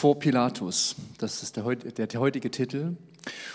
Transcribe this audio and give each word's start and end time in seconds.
vor 0.00 0.18
Pilatus. 0.18 0.96
Das 1.18 1.42
ist 1.42 1.58
der, 1.58 1.76
der, 1.76 2.06
der 2.06 2.20
heutige 2.20 2.50
Titel. 2.50 2.96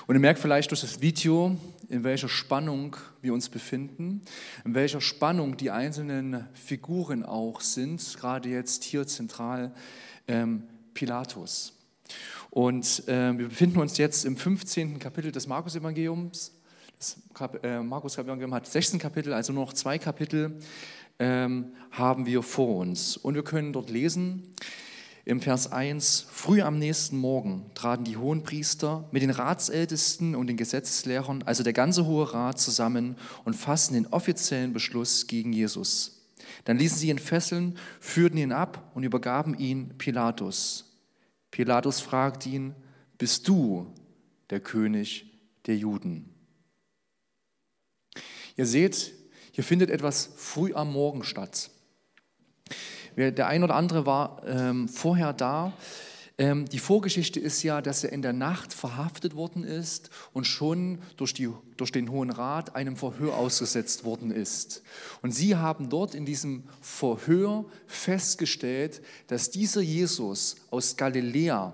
Und 0.06 0.16
ihr 0.16 0.20
merkt 0.22 0.40
vielleicht 0.40 0.70
durch 0.70 0.82
das 0.82 1.02
Video, 1.02 1.58
in 1.90 2.04
welcher 2.04 2.30
Spannung 2.30 2.96
wir 3.24 3.34
uns 3.34 3.50
befinden, 3.50 4.22
in 4.64 4.76
welcher 4.76 5.02
Spannung 5.02 5.58
die 5.58 5.72
einzelnen 5.72 6.46
Figuren 6.54 7.26
auch 7.26 7.62
sind, 7.62 8.16
gerade 8.20 8.48
jetzt 8.50 8.84
hier 8.84 9.08
zentral 9.08 9.74
ähm, 10.28 10.66
Pilatus. 10.94 11.74
Und 12.52 13.08
äh, 13.08 13.36
wir 13.36 13.48
befinden 13.48 13.80
uns 13.80 13.98
jetzt 13.98 14.24
im 14.24 14.38
15. 14.38 15.00
Kapitel 15.00 15.32
des 15.32 15.48
Markus-Evangeliums. 15.48 16.54
Das 17.00 17.18
äh, 17.64 17.80
Markus-Evangelium 17.80 18.54
hat 18.54 18.68
16 18.68 19.00
Kapitel, 19.00 19.34
also 19.34 19.52
nur 19.52 19.66
noch 19.66 19.74
zwei 19.74 19.98
Kapitel 19.98 20.60
ähm, 21.18 21.72
haben 21.90 22.28
wir 22.28 22.44
vor 22.44 22.78
uns. 22.78 23.18
Und 23.18 23.34
wir 23.34 23.44
können 23.44 23.74
dort 23.74 23.90
lesen, 23.90 24.54
im 25.26 25.42
Vers 25.42 25.72
1, 25.72 26.28
früh 26.30 26.62
am 26.62 26.78
nächsten 26.78 27.18
Morgen 27.18 27.72
traten 27.74 28.04
die 28.04 28.16
Hohenpriester 28.16 29.10
mit 29.12 29.24
den 29.24 29.32
Ratsältesten 29.32 30.36
und 30.36 30.46
den 30.46 30.56
Gesetzeslehrern, 30.56 31.42
also 31.44 31.64
der 31.64 31.74
ganze 31.74 32.06
Hohe 32.06 32.32
Rat, 32.32 32.60
zusammen 32.60 33.18
und 33.44 33.56
fassten 33.56 33.96
den 33.96 34.06
offiziellen 34.08 34.72
Beschluss 34.72 35.26
gegen 35.26 35.52
Jesus. 35.52 36.28
Dann 36.66 36.78
ließen 36.78 37.00
sie 37.00 37.10
ihn 37.10 37.18
fesseln, 37.18 37.76
führten 38.00 38.38
ihn 38.38 38.52
ab 38.52 38.92
und 38.94 39.04
übergaben 39.04 39.58
ihn 39.58 39.98
Pilatus. 39.98 40.96
Pilatus 41.50 42.02
fragt 42.02 42.46
ihn, 42.46 42.76
bist 43.18 43.48
du 43.48 43.92
der 44.52 44.60
König 44.60 45.26
der 45.66 45.76
Juden? 45.76 46.30
Ihr 48.58 48.68
seht, 48.68 49.12
hier 49.52 49.64
findet 49.64 49.90
etwas 49.90 50.30
früh 50.36 50.72
am 50.76 50.94
Morgen 50.94 51.24
statt. 51.24 51.72
Der 53.18 53.48
ein 53.48 53.64
oder 53.64 53.76
andere 53.76 54.06
war 54.06 54.42
ähm, 54.46 54.90
vorher 54.90 55.32
da. 55.32 55.72
Ähm, 56.38 56.66
die 56.66 56.80
Vorgeschichte 56.80 57.40
ist 57.40 57.64
ja, 57.64 57.82
dass 57.82 58.04
er 58.04 58.12
in 58.12 58.22
der 58.22 58.34
Nacht 58.34 58.74
verhaftet 58.74 59.36
worden 59.36 59.64
ist 59.64 60.10
und 60.34 60.46
schon 60.46 61.00
durch, 61.16 61.34
die, 61.34 61.50
durch 61.78 61.94
den 61.94 62.12
Hohen 62.12 62.30
Rat 62.30 62.76
einem 62.76 62.98
Verhör 62.98 63.38
ausgesetzt 63.38 64.04
worden 64.04 64.32
ist. 64.32 64.84
Und 65.22 65.32
sie 65.32 65.56
haben 65.56 65.90
dort 65.90 66.14
in 66.14 66.26
diesem 66.26 66.66
Verhör 66.82 67.66
festgestellt, 67.88 69.02
dass 69.28 69.50
dieser 69.50 69.82
Jesus 69.82 70.58
aus 70.72 70.98
Galiläa 70.98 71.74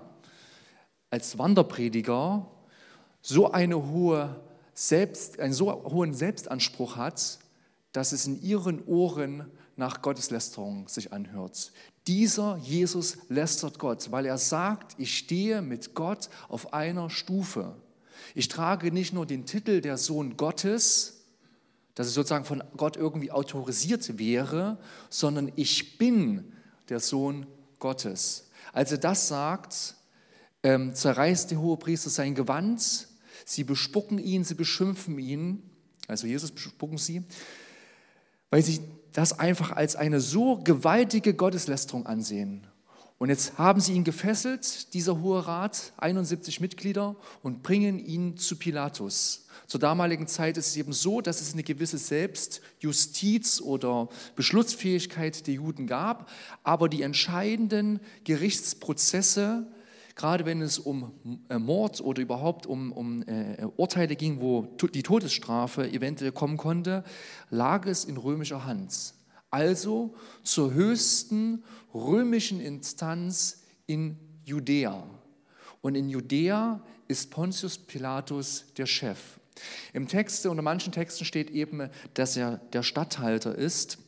als 1.10 1.38
Wanderprediger 1.38 2.46
so 3.20 3.50
eine 3.50 3.90
hohe 3.90 4.40
Selbst, 4.74 5.40
einen 5.40 5.52
so 5.52 5.72
hohen 5.72 6.14
Selbstanspruch 6.14 6.96
hat, 6.96 7.40
dass 7.92 8.12
es 8.12 8.26
in 8.26 8.40
ihren 8.42 8.84
Ohren 8.86 9.50
nach 9.76 10.02
Gotteslästerung 10.02 10.88
sich 10.88 11.12
anhört. 11.12 11.72
Dieser 12.06 12.56
Jesus 12.58 13.18
lästert 13.28 13.78
Gott, 13.78 14.10
weil 14.10 14.26
er 14.26 14.38
sagt, 14.38 14.94
ich 14.98 15.16
stehe 15.16 15.62
mit 15.62 15.94
Gott 15.94 16.28
auf 16.48 16.74
einer 16.74 17.10
Stufe. 17.10 17.76
Ich 18.34 18.48
trage 18.48 18.90
nicht 18.92 19.12
nur 19.12 19.26
den 19.26 19.46
Titel 19.46 19.80
der 19.80 19.96
Sohn 19.96 20.36
Gottes, 20.36 21.22
dass 21.94 22.08
ich 22.08 22.14
sozusagen 22.14 22.44
von 22.44 22.62
Gott 22.76 22.96
irgendwie 22.96 23.30
autorisiert 23.30 24.18
wäre, 24.18 24.78
sondern 25.10 25.52
ich 25.56 25.98
bin 25.98 26.52
der 26.88 27.00
Sohn 27.00 27.46
Gottes. 27.78 28.48
Als 28.72 28.92
er 28.92 28.98
das 28.98 29.28
sagt, 29.28 29.94
ähm, 30.62 30.94
zerreißt 30.94 31.50
der 31.50 31.60
Hohepriester 31.60 32.10
sein 32.10 32.34
Gewand, 32.34 33.08
sie 33.44 33.64
bespucken 33.64 34.18
ihn, 34.18 34.44
sie 34.44 34.54
beschimpfen 34.54 35.18
ihn, 35.18 35.62
also 36.06 36.26
Jesus 36.26 36.50
bespucken 36.50 36.98
sie, 36.98 37.24
weil 38.52 38.62
sie 38.62 38.80
das 39.14 39.38
einfach 39.38 39.72
als 39.72 39.96
eine 39.96 40.20
so 40.20 40.58
gewaltige 40.58 41.32
Gotteslästerung 41.32 42.04
ansehen. 42.04 42.66
Und 43.16 43.30
jetzt 43.30 43.56
haben 43.56 43.80
sie 43.80 43.94
ihn 43.94 44.04
gefesselt, 44.04 44.92
dieser 44.92 45.22
Hohe 45.22 45.46
Rat, 45.46 45.94
71 45.96 46.60
Mitglieder, 46.60 47.16
und 47.42 47.62
bringen 47.62 47.98
ihn 47.98 48.36
zu 48.36 48.56
Pilatus. 48.56 49.46
Zur 49.66 49.80
damaligen 49.80 50.26
Zeit 50.26 50.58
ist 50.58 50.66
es 50.66 50.76
eben 50.76 50.92
so, 50.92 51.22
dass 51.22 51.40
es 51.40 51.54
eine 51.54 51.62
gewisse 51.62 51.96
Selbstjustiz 51.96 53.62
oder 53.62 54.10
Beschlussfähigkeit 54.36 55.46
der 55.46 55.54
Juden 55.54 55.86
gab, 55.86 56.28
aber 56.62 56.90
die 56.90 57.02
entscheidenden 57.02 58.00
Gerichtsprozesse, 58.24 59.66
gerade 60.14 60.44
wenn 60.44 60.62
es 60.62 60.78
um 60.78 61.40
äh, 61.48 61.58
Mord 61.58 62.00
oder 62.00 62.22
überhaupt 62.22 62.66
um, 62.66 62.92
um 62.92 63.22
äh, 63.22 63.66
Urteile 63.76 64.16
ging, 64.16 64.40
wo 64.40 64.62
die 64.92 65.02
Todesstrafe 65.02 65.90
eventuell 65.90 66.32
kommen 66.32 66.56
konnte, 66.56 67.04
lag 67.50 67.86
es 67.86 68.04
in 68.04 68.16
römischer 68.16 68.64
Hand 68.64 69.14
also 69.52 70.14
zur 70.42 70.72
höchsten 70.72 71.62
römischen 71.94 72.58
Instanz 72.60 73.62
in 73.86 74.16
Judäa. 74.44 75.06
Und 75.82 75.94
in 75.94 76.08
Judäa 76.08 76.82
ist 77.06 77.30
Pontius 77.30 77.78
Pilatus 77.78 78.64
der 78.76 78.86
Chef. 78.86 79.38
Im 79.92 80.08
Text, 80.08 80.46
unter 80.46 80.62
manchen 80.62 80.92
Texten 80.92 81.26
steht 81.26 81.50
eben, 81.50 81.90
dass 82.14 82.36
er 82.36 82.58
der 82.72 82.82
Statthalter 82.82 83.54
ist. 83.54 83.98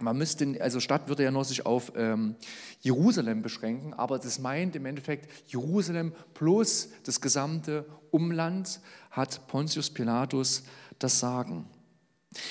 Man 0.00 0.18
müsste, 0.18 0.60
also 0.60 0.80
Stadt 0.80 1.08
würde 1.08 1.22
ja 1.22 1.30
nur 1.30 1.44
sich 1.44 1.66
auf 1.66 1.92
ähm, 1.94 2.34
Jerusalem 2.80 3.42
beschränken, 3.42 3.94
aber 3.94 4.18
das 4.18 4.40
meint 4.40 4.74
im 4.74 4.86
Endeffekt 4.86 5.30
Jerusalem 5.46 6.12
plus 6.34 6.88
das 7.04 7.20
gesamte 7.20 7.86
Umland 8.10 8.80
hat 9.12 9.46
Pontius 9.46 9.90
Pilatus 9.90 10.64
das 10.98 11.20
Sagen. 11.20 11.66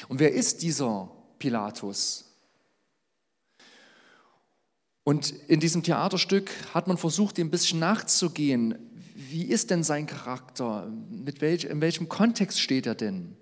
Und 0.07 0.19
wer 0.19 0.31
ist 0.33 0.61
dieser 0.61 1.11
Pilatus. 1.37 2.23
Und 5.03 5.31
in 5.49 5.59
diesem 5.59 5.83
Theaterstück 5.83 6.49
hat 6.73 6.87
man 6.87 6.97
versucht, 6.97 7.37
ihm 7.37 7.47
ein 7.47 7.51
bisschen 7.51 7.79
nachzugehen. 7.79 8.75
Wie 9.15 9.43
ist 9.43 9.69
denn 9.69 9.83
sein 9.83 10.07
Charakter? 10.07 10.89
Mit 11.09 11.41
welch, 11.41 11.65
in 11.65 11.81
welchem 11.81 12.07
Kontext 12.07 12.61
steht 12.61 12.85
er 12.85 12.95
denn? 12.95 13.35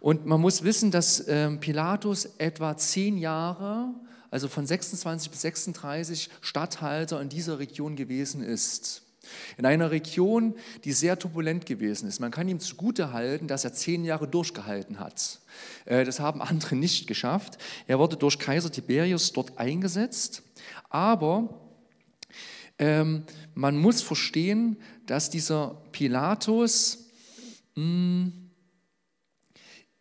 Und 0.00 0.26
man 0.26 0.40
muss 0.40 0.62
wissen, 0.62 0.90
dass 0.90 1.26
ähm, 1.28 1.60
Pilatus 1.60 2.26
etwa 2.38 2.76
zehn 2.76 3.18
Jahre, 3.18 3.94
also 4.30 4.48
von 4.48 4.66
26 4.66 5.30
bis 5.30 5.40
36, 5.42 6.30
Statthalter 6.40 7.20
in 7.20 7.28
dieser 7.28 7.58
Region 7.58 7.96
gewesen 7.96 8.42
ist. 8.42 9.02
In 9.56 9.66
einer 9.66 9.90
Region, 9.90 10.54
die 10.84 10.92
sehr 10.92 11.18
turbulent 11.18 11.66
gewesen 11.66 12.08
ist. 12.08 12.20
Man 12.20 12.30
kann 12.30 12.48
ihm 12.48 12.60
zugute 12.60 13.12
halten, 13.12 13.48
dass 13.48 13.64
er 13.64 13.72
zehn 13.72 14.04
Jahre 14.04 14.28
durchgehalten 14.28 15.00
hat. 15.00 15.40
Äh, 15.84 16.04
das 16.04 16.20
haben 16.20 16.40
andere 16.40 16.76
nicht 16.76 17.06
geschafft. 17.06 17.58
Er 17.86 17.98
wurde 17.98 18.16
durch 18.16 18.38
Kaiser 18.38 18.70
Tiberius 18.70 19.32
dort 19.32 19.58
eingesetzt, 19.58 20.42
aber 20.88 21.60
ähm, 22.78 23.24
man 23.54 23.76
muss 23.76 24.02
verstehen, 24.02 24.76
dass 25.06 25.30
dieser 25.30 25.82
Pilatus 25.90 27.08
mh, 27.74 27.82
hm, 27.82 28.47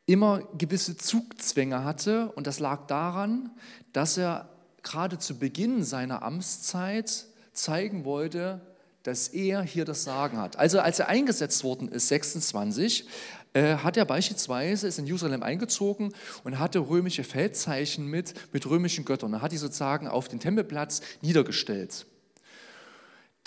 immer 0.07 0.41
gewisse 0.57 0.97
Zugzwänge 0.97 1.83
hatte 1.83 2.31
und 2.31 2.47
das 2.47 2.59
lag 2.59 2.87
daran, 2.87 3.51
dass 3.93 4.17
er 4.17 4.49
gerade 4.81 5.19
zu 5.19 5.37
Beginn 5.37 5.83
seiner 5.83 6.23
Amtszeit 6.23 7.25
zeigen 7.53 8.05
wollte, 8.05 8.61
dass 9.03 9.27
er 9.27 9.61
hier 9.61 9.85
das 9.85 10.03
Sagen 10.03 10.37
hat. 10.37 10.57
Also 10.57 10.79
als 10.79 10.99
er 10.99 11.09
eingesetzt 11.09 11.63
worden 11.63 11.89
ist, 11.89 12.07
26, 12.07 13.07
äh, 13.53 13.77
hat 13.77 13.97
er 13.97 14.05
beispielsweise, 14.05 14.87
ist 14.87 14.97
in 14.97 15.05
Jerusalem 15.05 15.43
eingezogen 15.43 16.13
und 16.43 16.57
hatte 16.57 16.79
römische 16.79 17.23
Feldzeichen 17.23 18.07
mit, 18.07 18.33
mit 18.53 18.65
römischen 18.65 19.03
Göttern. 19.03 19.33
Er 19.33 19.41
hat 19.41 19.51
die 19.51 19.57
sozusagen 19.57 20.07
auf 20.07 20.27
den 20.29 20.39
Tempelplatz 20.39 21.01
niedergestellt. 21.21 22.05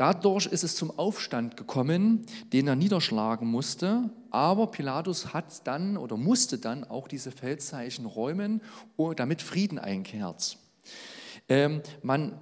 Dadurch 0.01 0.47
ist 0.47 0.65
es 0.65 0.77
zum 0.77 0.99
Aufstand 0.99 1.59
gekommen, 1.59 2.25
den 2.55 2.67
er 2.67 2.75
niederschlagen 2.75 3.47
musste. 3.47 4.09
Aber 4.31 4.69
Pilatus 4.69 5.35
hat 5.35 5.67
dann 5.67 5.99
oder 5.99 6.17
musste 6.17 6.57
dann 6.57 6.85
auch 6.85 7.07
diese 7.07 7.31
Feldzeichen 7.31 8.07
räumen, 8.07 8.63
damit 9.17 9.43
Frieden 9.43 9.79
einkehrt. 9.79 10.57
Ähm, 11.51 11.83
man 12.03 12.39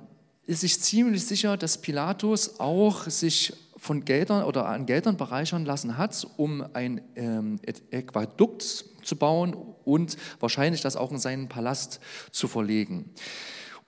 ist 0.46 0.60
sich 0.60 0.80
ziemlich 0.80 1.26
sicher, 1.26 1.56
dass 1.56 1.80
Pilatus 1.80 2.60
auch 2.60 3.08
sich 3.08 3.52
von 3.76 4.04
Geldern 4.04 4.44
oder 4.44 4.66
an 4.66 4.86
Geldern 4.86 5.16
bereichern 5.16 5.64
lassen 5.64 5.98
hat, 5.98 6.28
um 6.36 6.64
ein 6.74 7.00
ähm, 7.16 7.58
Aquädukt 7.92 8.84
zu 9.02 9.16
bauen 9.16 9.56
und 9.84 10.16
wahrscheinlich 10.38 10.82
das 10.82 10.94
auch 10.94 11.10
in 11.10 11.18
seinen 11.18 11.48
Palast 11.48 11.98
zu 12.30 12.46
verlegen. 12.46 13.10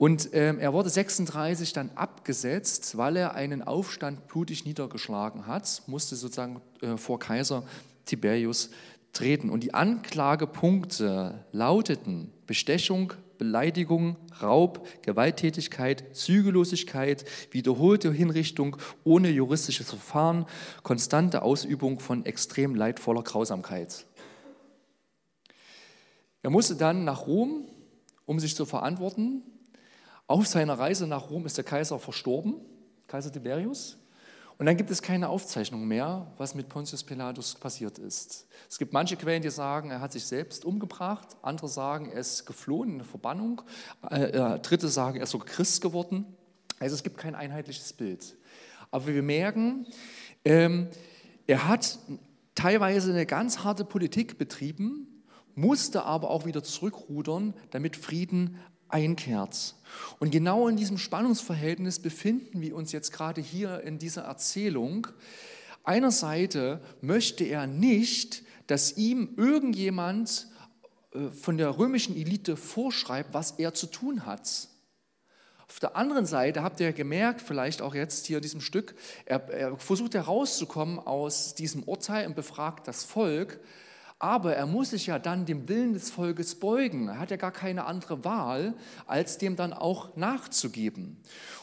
Und 0.01 0.31
ähm, 0.33 0.59
er 0.59 0.73
wurde 0.73 0.89
36 0.89 1.75
dann 1.75 1.91
abgesetzt, 1.95 2.97
weil 2.97 3.17
er 3.17 3.35
einen 3.35 3.61
Aufstand 3.61 4.29
blutig 4.29 4.65
niedergeschlagen 4.65 5.47
hat, 5.47 5.83
musste 5.89 6.17
sozusagen 6.17 6.63
äh, 6.81 6.97
vor 6.97 7.19
Kaiser 7.19 7.65
Tiberius 8.07 8.71
treten. 9.13 9.51
Und 9.51 9.63
die 9.63 9.75
Anklagepunkte 9.75 11.45
lauteten 11.53 12.33
Bestechung, 12.47 13.13
Beleidigung, 13.37 14.17
Raub, 14.41 14.89
Gewalttätigkeit, 15.03 16.17
Zügellosigkeit, 16.17 17.27
wiederholte 17.51 18.11
Hinrichtung 18.11 18.79
ohne 19.05 19.29
juristisches 19.29 19.91
Verfahren, 19.91 20.47
konstante 20.83 21.43
Ausübung 21.43 22.01
von 22.01 22.25
extrem 22.25 22.75
leidvoller 22.75 23.23
Grausamkeit. 23.23 24.07
Er 26.43 26.49
musste 26.49 26.75
dann 26.75 27.05
nach 27.05 27.27
Rom, 27.27 27.67
um 28.25 28.41
sich 28.41 28.57
zu 28.57 28.65
verantworten. 28.65 29.43
Auf 30.31 30.47
seiner 30.47 30.79
Reise 30.79 31.09
nach 31.09 31.29
Rom 31.29 31.45
ist 31.45 31.57
der 31.57 31.65
Kaiser 31.65 31.99
verstorben. 31.99 32.55
Kaiser 33.09 33.33
Tiberius. 33.33 33.99
Und 34.59 34.67
dann 34.67 34.77
gibt 34.77 34.89
es 34.93 35.03
keine 35.03 35.29
Aufzeichnung 35.29 35.89
mehr, 35.89 36.31
was 36.39 36.55
mit 36.55 36.69
Pontius 36.69 37.03
Pilatus 37.03 37.57
passiert 37.57 37.99
ist. 37.99 38.47
Es 38.69 38.79
gibt 38.79 38.93
manche 38.93 39.17
Quellen, 39.17 39.43
die 39.43 39.51
sagen, 39.51 39.91
er 39.91 40.01
hat 40.01 40.13
sich 40.13 40.25
selbst 40.25 40.65
umgebracht, 40.65 41.27
andere 41.43 41.67
sagen, 41.67 42.13
er 42.13 42.21
ist 42.21 42.47
geflohen 42.47 42.91
in 42.91 42.95
eine 42.95 43.05
Verbannung, 43.05 43.63
äh, 44.09 44.27
äh, 44.27 44.61
dritte 44.61 44.87
sagen, 44.87 45.17
er 45.17 45.25
ist 45.25 45.31
sogar 45.31 45.49
Christ 45.49 45.81
geworden. 45.81 46.25
Also 46.79 46.95
es 46.95 47.03
gibt 47.03 47.19
kein 47.19 47.35
einheitliches 47.35 47.93
Bild. 47.93 48.37
Aber 48.93 49.09
wir 49.09 49.25
merken, 49.25 49.85
ähm, 50.45 50.91
er 51.49 51.67
hat 51.67 51.99
teilweise 52.55 53.11
eine 53.11 53.27
ganz 53.27 53.65
harte 53.65 53.85
Politik 53.85 54.39
betrieben, 54.39 55.25
musste 55.57 56.05
aber 56.05 56.31
auch 56.31 56.47
wieder 56.47 56.63
zurückrudern, 56.63 57.55
damit 57.73 57.97
Frieden 57.97 58.61
einkehrt. 58.93 59.75
Und 60.19 60.31
genau 60.31 60.69
in 60.69 60.77
diesem 60.77 60.99
Spannungsverhältnis 60.99 61.99
befinden 61.99 62.61
wir 62.61 62.77
uns 62.77 62.93
jetzt 62.93 63.13
gerade 63.13 63.41
hier 63.41 63.81
in 63.83 63.99
dieser 63.99 64.23
Erzählung. 64.23 65.07
Einerseits 65.85 66.57
möchte 67.01 67.45
er 67.45 67.67
nicht, 67.67 68.43
dass 68.67 68.97
ihm 68.97 69.35
irgendjemand 69.37 70.49
äh, 71.13 71.31
von 71.31 71.59
der 71.59 71.79
römischen 71.79 72.17
Elite 72.17 72.57
vorschreibt, 72.57 73.35
was 73.35 73.53
er 73.53 73.75
zu 73.75 73.87
tun 73.87 74.27
hat. 74.27 74.69
Auf 75.69 75.79
der 75.79 75.97
anderen 75.97 76.27
Seite 76.27 76.63
habt 76.63 76.81
ihr 76.81 76.93
gemerkt, 76.93 77.41
vielleicht 77.41 77.81
auch 77.81 77.95
jetzt 77.95 78.27
hier 78.27 78.39
in 78.39 78.43
diesem 78.43 78.61
Stück, 78.61 78.95
er, 79.25 79.49
er 79.51 79.77
versucht 79.77 80.15
herauszukommen 80.15 80.99
aus 80.99 81.55
diesem 81.55 81.85
Urteil 81.85 82.27
und 82.27 82.35
befragt 82.35 82.89
das 82.89 83.05
Volk, 83.05 83.61
aber 84.21 84.55
er 84.55 84.67
muss 84.67 84.91
sich 84.91 85.07
ja 85.07 85.19
dann 85.19 85.47
dem 85.47 85.67
Willen 85.67 85.95
des 85.95 86.11
Volkes 86.11 86.55
beugen. 86.55 87.09
Er 87.09 87.19
hat 87.19 87.31
ja 87.31 87.39
gar 87.39 87.53
keine 87.53 87.87
andere 87.87 88.23
Wahl, 88.23 88.75
als 89.07 89.39
dem 89.39 89.57
dann 89.57 89.73
auch 89.73 90.15
nachzugeben. 90.15 91.17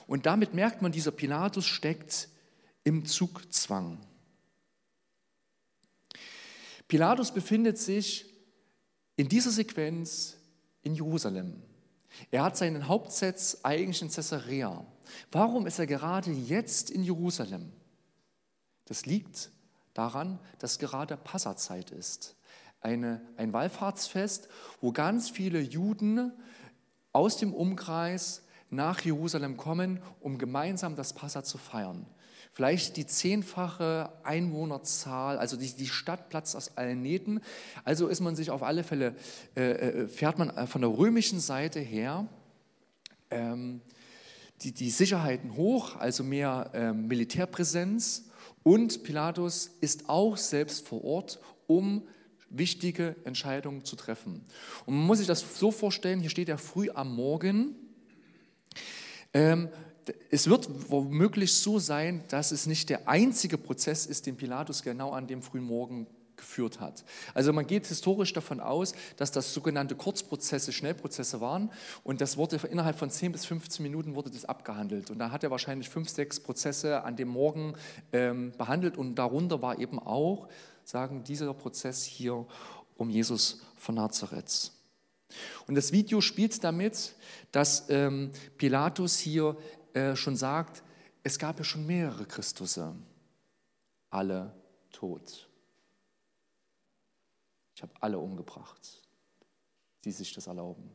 Und 0.07 0.25
damit 0.25 0.55
merkt 0.55 0.81
man, 0.81 0.91
dieser 0.91 1.11
Pilatus 1.11 1.67
steckt 1.67 2.29
im 2.83 3.05
Zugzwang. 3.05 3.99
Pilatus 6.87 7.31
befindet 7.31 7.77
sich 7.77 8.25
in 9.17 9.29
dieser 9.29 9.51
Sequenz 9.51 10.37
in 10.81 10.95
Jerusalem. 10.95 11.61
Er 12.31 12.43
hat 12.43 12.57
seinen 12.57 12.87
Hauptsitz 12.87 13.59
eigentlich 13.61 14.01
in 14.01 14.09
Caesarea. 14.09 14.83
Warum 15.31 15.67
ist 15.67 15.77
er 15.77 15.85
gerade 15.85 16.31
jetzt 16.31 16.89
in 16.89 17.03
Jerusalem? 17.03 17.71
Das 18.85 19.05
liegt 19.05 19.51
daran, 19.93 20.39
dass 20.57 20.79
gerade 20.79 21.17
Passazeit 21.17 21.91
ist 21.91 22.36
eine, 22.87 23.21
ein 23.35 23.53
Wallfahrtsfest, 23.53 24.47
wo 24.81 24.91
ganz 24.91 25.29
viele 25.29 25.59
Juden 25.59 26.31
aus 27.11 27.37
dem 27.37 27.53
Umkreis 27.53 28.43
nach 28.69 29.01
Jerusalem 29.01 29.57
kommen, 29.57 29.99
um 30.21 30.37
gemeinsam 30.37 30.95
das 30.95 31.13
Passa 31.13 31.43
zu 31.43 31.57
feiern. 31.57 32.05
Vielleicht 32.53 32.97
die 32.97 33.05
zehnfache 33.05 34.09
Einwohnerzahl, 34.23 35.37
also 35.37 35.57
die, 35.57 35.71
die 35.73 35.87
Stadt 35.87 36.29
platzt 36.29 36.55
aus 36.55 36.75
allen 36.77 37.01
Nähten. 37.01 37.41
Also 37.83 38.07
ist 38.07 38.21
man 38.21 38.35
sich 38.35 38.49
auf 38.49 38.63
alle 38.63 38.83
Fälle, 38.83 39.15
äh, 39.55 39.71
äh 39.71 40.07
fährt 40.07 40.39
man 40.39 40.49
äh, 40.49 40.65
von 40.65 40.81
der 40.81 40.89
römischen 40.89 41.39
Seite 41.39 41.79
her 41.79 42.25
ähm, 43.29 43.81
die, 44.63 44.71
die 44.71 44.89
Sicherheiten 44.89 45.55
hoch, 45.55 45.97
also 45.97 46.23
mehr 46.23 46.71
ähm, 46.73 47.07
Militärpräsenz. 47.07 48.29
Und 48.63 49.03
Pilatus 49.03 49.69
ist 49.81 50.09
auch 50.09 50.35
selbst 50.37 50.87
vor 50.87 51.03
Ort, 51.03 51.39
um 51.67 52.07
wichtige 52.49 53.15
Entscheidungen 53.23 53.83
zu 53.83 53.95
treffen. 53.95 54.45
Und 54.85 54.95
man 54.95 55.05
muss 55.05 55.17
sich 55.19 55.27
das 55.27 55.59
so 55.59 55.71
vorstellen, 55.71 56.19
hier 56.19 56.29
steht 56.29 56.49
er 56.49 56.57
früh 56.57 56.89
am 56.89 57.15
Morgen. 57.15 57.75
Ähm, 59.33 59.69
es 60.31 60.49
wird 60.49 60.69
womöglich 60.89 61.53
so 61.53 61.79
sein, 61.79 62.23
dass 62.29 62.51
es 62.51 62.65
nicht 62.65 62.89
der 62.89 63.07
einzige 63.09 63.57
Prozess 63.57 64.05
ist, 64.05 64.25
den 64.25 64.37
Pilatus 64.37 64.83
genau 64.83 65.11
an 65.11 65.27
dem 65.27 65.41
frühen 65.41 65.65
Morgen 65.65 66.07
geführt 66.37 66.79
hat. 66.79 67.03
Also 67.33 67.51
man 67.51 67.67
geht 67.67 67.87
historisch 67.87 68.31
davon 68.31 68.59
aus, 68.59 68.93
dass 69.17 69.31
das 69.31 69.53
sogenannte 69.53 69.95
Kurzprozesse, 69.95 70.71
Schnellprozesse 70.71 71.41
waren 71.41 71.71
und 72.03 72.21
das 72.21 72.37
wurde 72.37 72.59
innerhalb 72.69 72.97
von 72.97 73.09
10 73.09 73.31
bis 73.31 73.45
15 73.45 73.83
Minuten 73.83 74.15
wurde 74.15 74.29
das 74.29 74.45
abgehandelt 74.45 75.09
und 75.09 75.17
da 75.17 75.31
hat 75.31 75.43
er 75.43 75.51
wahrscheinlich 75.51 75.89
fünf, 75.89 76.09
sechs 76.09 76.39
Prozesse 76.39 77.03
an 77.03 77.15
dem 77.15 77.27
Morgen 77.27 77.73
ähm, 78.13 78.53
behandelt 78.57 78.97
und 78.97 79.15
darunter 79.15 79.61
war 79.61 79.79
eben 79.79 79.99
auch 79.99 80.47
sagen, 80.87 81.21
dieser 81.21 81.53
Prozess 81.53 82.05
hier 82.05 82.45
um 82.95 83.09
Jesus 83.09 83.61
von 83.75 83.95
Nazareth. 83.95 84.71
Und 85.67 85.75
das 85.75 85.91
Video 85.91 86.21
spielt 86.21 86.63
damit, 86.63 87.13
dass 87.51 87.89
ähm, 87.89 88.31
Pilatus 88.57 89.19
hier 89.19 89.57
äh, 89.93 90.15
schon 90.15 90.37
sagt, 90.37 90.83
es 91.23 91.37
gab 91.37 91.57
ja 91.57 91.65
schon 91.65 91.85
mehrere 91.85 92.25
Christusse, 92.25 92.95
alle 94.09 94.53
tot. 94.93 95.49
Ich 97.75 97.81
habe 97.81 97.91
alle 97.99 98.17
umgebracht, 98.17 99.01
die 100.05 100.11
sich 100.13 100.33
das 100.33 100.47
erlauben. 100.47 100.89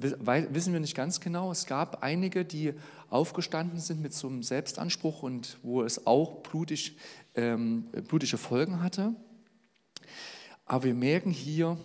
Wissen 0.00 0.72
wir 0.72 0.78
nicht 0.78 0.94
ganz 0.94 1.18
genau. 1.18 1.50
Es 1.50 1.66
gab 1.66 2.04
einige, 2.04 2.44
die 2.44 2.72
aufgestanden 3.10 3.80
sind 3.80 4.00
mit 4.00 4.14
so 4.14 4.28
einem 4.28 4.44
Selbstanspruch 4.44 5.24
und 5.24 5.58
wo 5.64 5.82
es 5.82 6.06
auch 6.06 6.36
blutig, 6.44 6.96
ähm, 7.38 7.84
blutige 8.08 8.36
Folgen 8.36 8.82
hatte. 8.82 9.14
Aber 10.66 10.84
wir 10.84 10.94
merken 10.94 11.30
hier, 11.30 11.78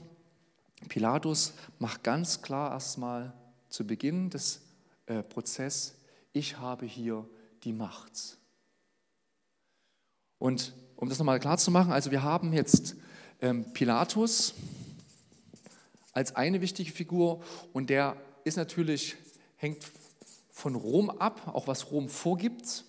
Pilatus 0.90 1.54
macht 1.78 2.04
ganz 2.04 2.42
klar 2.42 2.72
erstmal 2.72 3.34
zu 3.70 3.86
Beginn 3.86 4.30
des 4.32 4.62
äh, 5.06 5.22
Prozesses, 5.22 5.96
ich 6.34 6.58
habe 6.58 6.88
hier 6.88 7.30
die 7.64 7.72
Macht. 7.72 8.38
Und 10.40 10.74
um 10.96 11.08
das 11.08 11.20
nochmal 11.20 11.40
klar 11.40 11.58
zu 11.58 11.70
machen, 11.70 11.94
also 11.94 12.10
wir 12.10 12.24
haben 12.24 12.52
jetzt 12.52 12.96
ähm, 13.40 13.72
Pilatus, 13.74 14.56
als 16.14 16.36
eine 16.36 16.62
wichtige 16.62 16.92
Figur 16.92 17.44
und 17.74 17.90
der 17.90 18.18
ist 18.44 18.58
natürlich, 18.58 19.16
hängt 19.58 19.84
von 20.52 20.76
Rom 20.76 21.10
ab, 21.10 21.52
auch 21.54 21.68
was 21.68 21.92
Rom 21.92 22.10
vorgibt, 22.10 22.86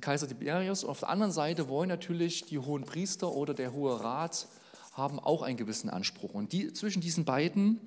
Kaiser 0.00 0.28
Tiberius. 0.28 0.84
Und 0.84 0.90
auf 0.90 1.00
der 1.00 1.08
anderen 1.08 1.32
Seite 1.32 1.68
wollen 1.68 1.88
natürlich 1.88 2.44
die 2.44 2.58
hohen 2.58 2.84
Priester 2.84 3.32
oder 3.32 3.54
der 3.54 3.72
Hohe 3.72 4.00
Rat 4.02 4.46
haben 4.92 5.18
auch 5.18 5.42
einen 5.42 5.56
gewissen 5.56 5.90
Anspruch. 5.90 6.34
Und 6.34 6.52
die, 6.52 6.72
zwischen 6.72 7.00
diesen 7.00 7.24
beiden 7.24 7.80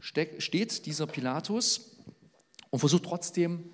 steht 0.00 0.86
dieser 0.86 1.06
Pilatus 1.06 1.96
und 2.70 2.78
versucht 2.78 3.04
trotzdem 3.04 3.64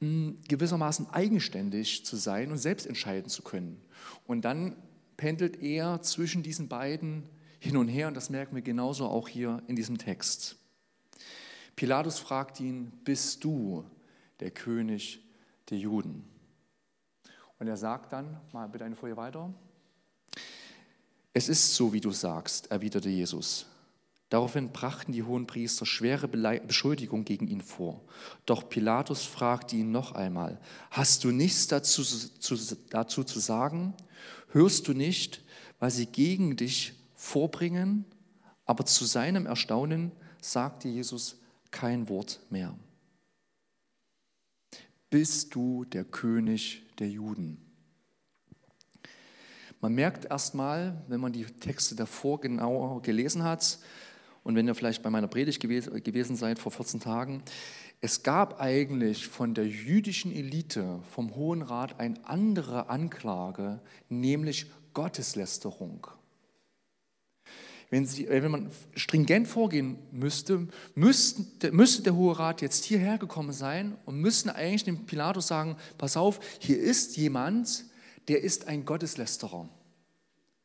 hm, 0.00 0.36
gewissermaßen 0.48 1.10
eigenständig 1.10 2.04
zu 2.04 2.16
sein 2.16 2.50
und 2.50 2.58
selbst 2.58 2.86
entscheiden 2.86 3.28
zu 3.28 3.42
können. 3.42 3.80
Und 4.26 4.44
dann 4.44 4.76
pendelt 5.16 5.62
er 5.62 6.02
zwischen 6.02 6.42
diesen 6.42 6.68
beiden 6.68 7.28
hin 7.60 7.76
und 7.76 7.88
her 7.88 8.08
und 8.08 8.14
das 8.14 8.28
merken 8.28 8.54
wir 8.54 8.62
genauso 8.62 9.06
auch 9.06 9.28
hier 9.28 9.62
in 9.68 9.76
diesem 9.76 9.96
Text. 9.96 10.56
Pilatus 11.76 12.18
fragt 12.18 12.60
ihn, 12.60 12.92
bist 13.04 13.42
du 13.44 13.84
der 14.40 14.50
König 14.50 15.20
der 15.70 15.78
Juden? 15.78 16.33
Und 17.64 17.68
er 17.68 17.78
sagt 17.78 18.12
dann, 18.12 18.36
mal 18.52 18.68
bitte 18.68 18.84
eine 18.84 18.94
Folie 18.94 19.16
weiter, 19.16 19.50
es 21.32 21.48
ist 21.48 21.74
so, 21.74 21.94
wie 21.94 22.00
du 22.02 22.10
sagst, 22.10 22.70
erwiderte 22.70 23.08
Jesus. 23.08 23.64
Daraufhin 24.28 24.70
brachten 24.70 25.12
die 25.12 25.22
hohen 25.22 25.46
Priester 25.46 25.86
schwere 25.86 26.28
Beschuldigungen 26.28 27.24
gegen 27.24 27.48
ihn 27.48 27.62
vor. 27.62 28.02
Doch 28.44 28.68
Pilatus 28.68 29.24
fragte 29.24 29.76
ihn 29.76 29.92
noch 29.92 30.12
einmal, 30.12 30.60
hast 30.90 31.24
du 31.24 31.30
nichts 31.30 31.66
dazu, 31.66 32.04
zu, 32.04 32.76
dazu 32.90 33.24
zu 33.24 33.38
sagen? 33.38 33.94
Hörst 34.50 34.86
du 34.86 34.92
nicht, 34.92 35.40
was 35.78 35.96
sie 35.96 36.04
gegen 36.04 36.56
dich 36.56 36.92
vorbringen, 37.14 38.04
aber 38.66 38.84
zu 38.84 39.06
seinem 39.06 39.46
Erstaunen 39.46 40.12
sagte 40.42 40.88
Jesus 40.88 41.38
kein 41.70 42.10
Wort 42.10 42.40
mehr. 42.50 42.74
Bist 45.14 45.54
du 45.54 45.84
der 45.84 46.02
König 46.02 46.82
der 46.98 47.08
Juden? 47.08 47.58
Man 49.80 49.94
merkt 49.94 50.24
erstmal, 50.24 51.04
wenn 51.06 51.20
man 51.20 51.32
die 51.32 51.44
Texte 51.44 51.94
davor 51.94 52.40
genauer 52.40 53.00
gelesen 53.00 53.44
hat 53.44 53.78
und 54.42 54.56
wenn 54.56 54.66
ihr 54.66 54.74
vielleicht 54.74 55.04
bei 55.04 55.10
meiner 55.10 55.28
Predigt 55.28 55.60
gewesen 55.60 56.34
seid 56.34 56.58
vor 56.58 56.72
14 56.72 56.98
Tagen, 56.98 57.44
es 58.00 58.24
gab 58.24 58.60
eigentlich 58.60 59.28
von 59.28 59.54
der 59.54 59.68
jüdischen 59.68 60.32
Elite, 60.32 60.98
vom 61.12 61.36
Hohen 61.36 61.62
Rat, 61.62 62.00
eine 62.00 62.16
andere 62.24 62.88
Anklage, 62.88 63.78
nämlich 64.08 64.66
Gotteslästerung. 64.94 66.08
Wenn, 67.94 68.06
sie, 68.06 68.28
wenn 68.28 68.50
man 68.50 68.70
stringent 68.96 69.46
vorgehen 69.46 69.98
müsste, 70.10 70.66
müssten, 70.96 71.46
müsste 71.70 72.02
der 72.02 72.16
Hohe 72.16 72.36
Rat 72.36 72.60
jetzt 72.60 72.84
hierher 72.84 73.18
gekommen 73.18 73.52
sein 73.52 73.96
und 74.04 74.18
müssten 74.18 74.50
eigentlich 74.50 74.82
dem 74.82 75.06
Pilatus 75.06 75.46
sagen, 75.46 75.76
pass 75.96 76.16
auf, 76.16 76.40
hier 76.58 76.76
ist 76.76 77.16
jemand, 77.16 77.84
der 78.26 78.42
ist 78.42 78.66
ein 78.66 78.84
Gotteslästerer. 78.84 79.68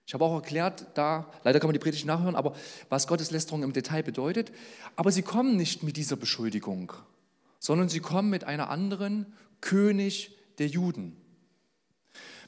Ich 0.08 0.16
habe 0.16 0.26
auch 0.26 0.34
erklärt, 0.38 0.88
da, 0.96 1.32
leider 1.44 1.60
kann 1.60 1.68
man 1.68 1.76
die 1.76 1.80
Predigt 1.80 2.08
nachhören, 2.08 2.36
aber 2.36 2.56
was 2.90 3.06
Gotteslästerung 3.06 3.62
im 3.62 3.74
Detail 3.74 4.02
bedeutet. 4.02 4.52
Aber 4.96 5.12
sie 5.12 5.22
kommen 5.22 5.56
nicht 5.56 5.84
mit 5.84 5.98
dieser 5.98 6.16
Beschuldigung, 6.16 6.94
sondern 7.60 7.90
sie 7.90 8.00
kommen 8.00 8.32
mit 8.32 8.44
einer 8.44 8.72
anderen 8.72 9.28
König 9.62 10.36
der 10.58 10.66
Juden. 10.66 11.16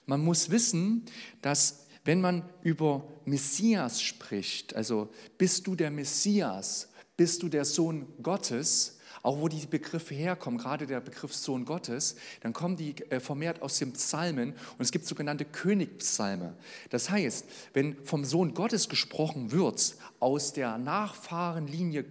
Man 0.07 0.21
muss 0.21 0.49
wissen, 0.49 1.05
dass 1.43 1.85
wenn 2.03 2.21
man 2.21 2.49
über 2.61 3.07
Messias 3.25 4.01
spricht, 4.01 4.75
also 4.75 5.09
bist 5.37 5.67
du 5.67 5.75
der 5.75 5.91
Messias, 5.91 6.89
bist 7.15 7.43
du 7.43 7.49
der 7.49 7.65
Sohn 7.65 8.07
Gottes, 8.23 8.97
auch 9.23 9.39
wo 9.39 9.47
die 9.47 9.65
Begriffe 9.67 10.15
herkommen, 10.15 10.59
gerade 10.59 10.87
der 10.87 10.99
Begriff 10.99 11.33
Sohn 11.33 11.65
Gottes, 11.65 12.15
dann 12.41 12.53
kommen 12.53 12.75
die 12.75 12.95
äh, 13.09 13.19
vermehrt 13.19 13.61
aus 13.61 13.77
den 13.77 13.93
Psalmen 13.93 14.53
und 14.53 14.81
es 14.81 14.91
gibt 14.91 15.05
sogenannte 15.05 15.45
Königpsalme. 15.45 16.55
Das 16.89 17.09
heißt, 17.09 17.45
wenn 17.73 18.03
vom 18.03 18.25
Sohn 18.25 18.53
Gottes 18.53 18.89
gesprochen 18.89 19.51
wird, 19.51 19.95
aus 20.19 20.53
der 20.53 20.77
Nachfahrenlinie 20.77 22.05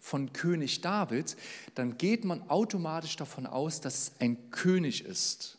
von 0.00 0.32
König 0.32 0.80
David, 0.80 1.36
dann 1.74 1.98
geht 1.98 2.24
man 2.24 2.48
automatisch 2.48 3.16
davon 3.16 3.46
aus, 3.46 3.80
dass 3.80 3.94
es 3.94 4.12
ein 4.18 4.50
König 4.50 5.04
ist. 5.04 5.58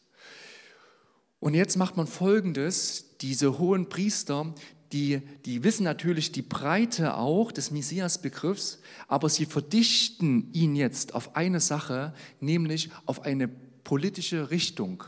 Und 1.39 1.53
jetzt 1.53 1.77
macht 1.77 1.97
man 1.97 2.07
Folgendes, 2.07 3.06
diese 3.21 3.57
hohen 3.59 3.89
Priester, 3.89 4.53
die, 4.91 5.21
die 5.45 5.63
wissen 5.63 5.83
natürlich 5.83 6.31
die 6.31 6.41
Breite 6.41 7.15
auch 7.15 7.51
des 7.51 7.71
Messias-Begriffs, 7.71 8.79
aber 9.07 9.29
sie 9.29 9.45
verdichten 9.45 10.51
ihn 10.53 10.75
jetzt 10.75 11.13
auf 11.13 11.35
eine 11.35 11.59
Sache, 11.59 12.13
nämlich 12.39 12.89
auf 13.05 13.23
eine 13.23 13.47
politische 13.47 14.49
Richtung, 14.49 15.03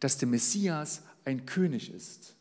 dass 0.00 0.18
der 0.18 0.28
Messias 0.28 1.02
ein 1.24 1.46
König 1.46 1.92
ist. 1.92 2.36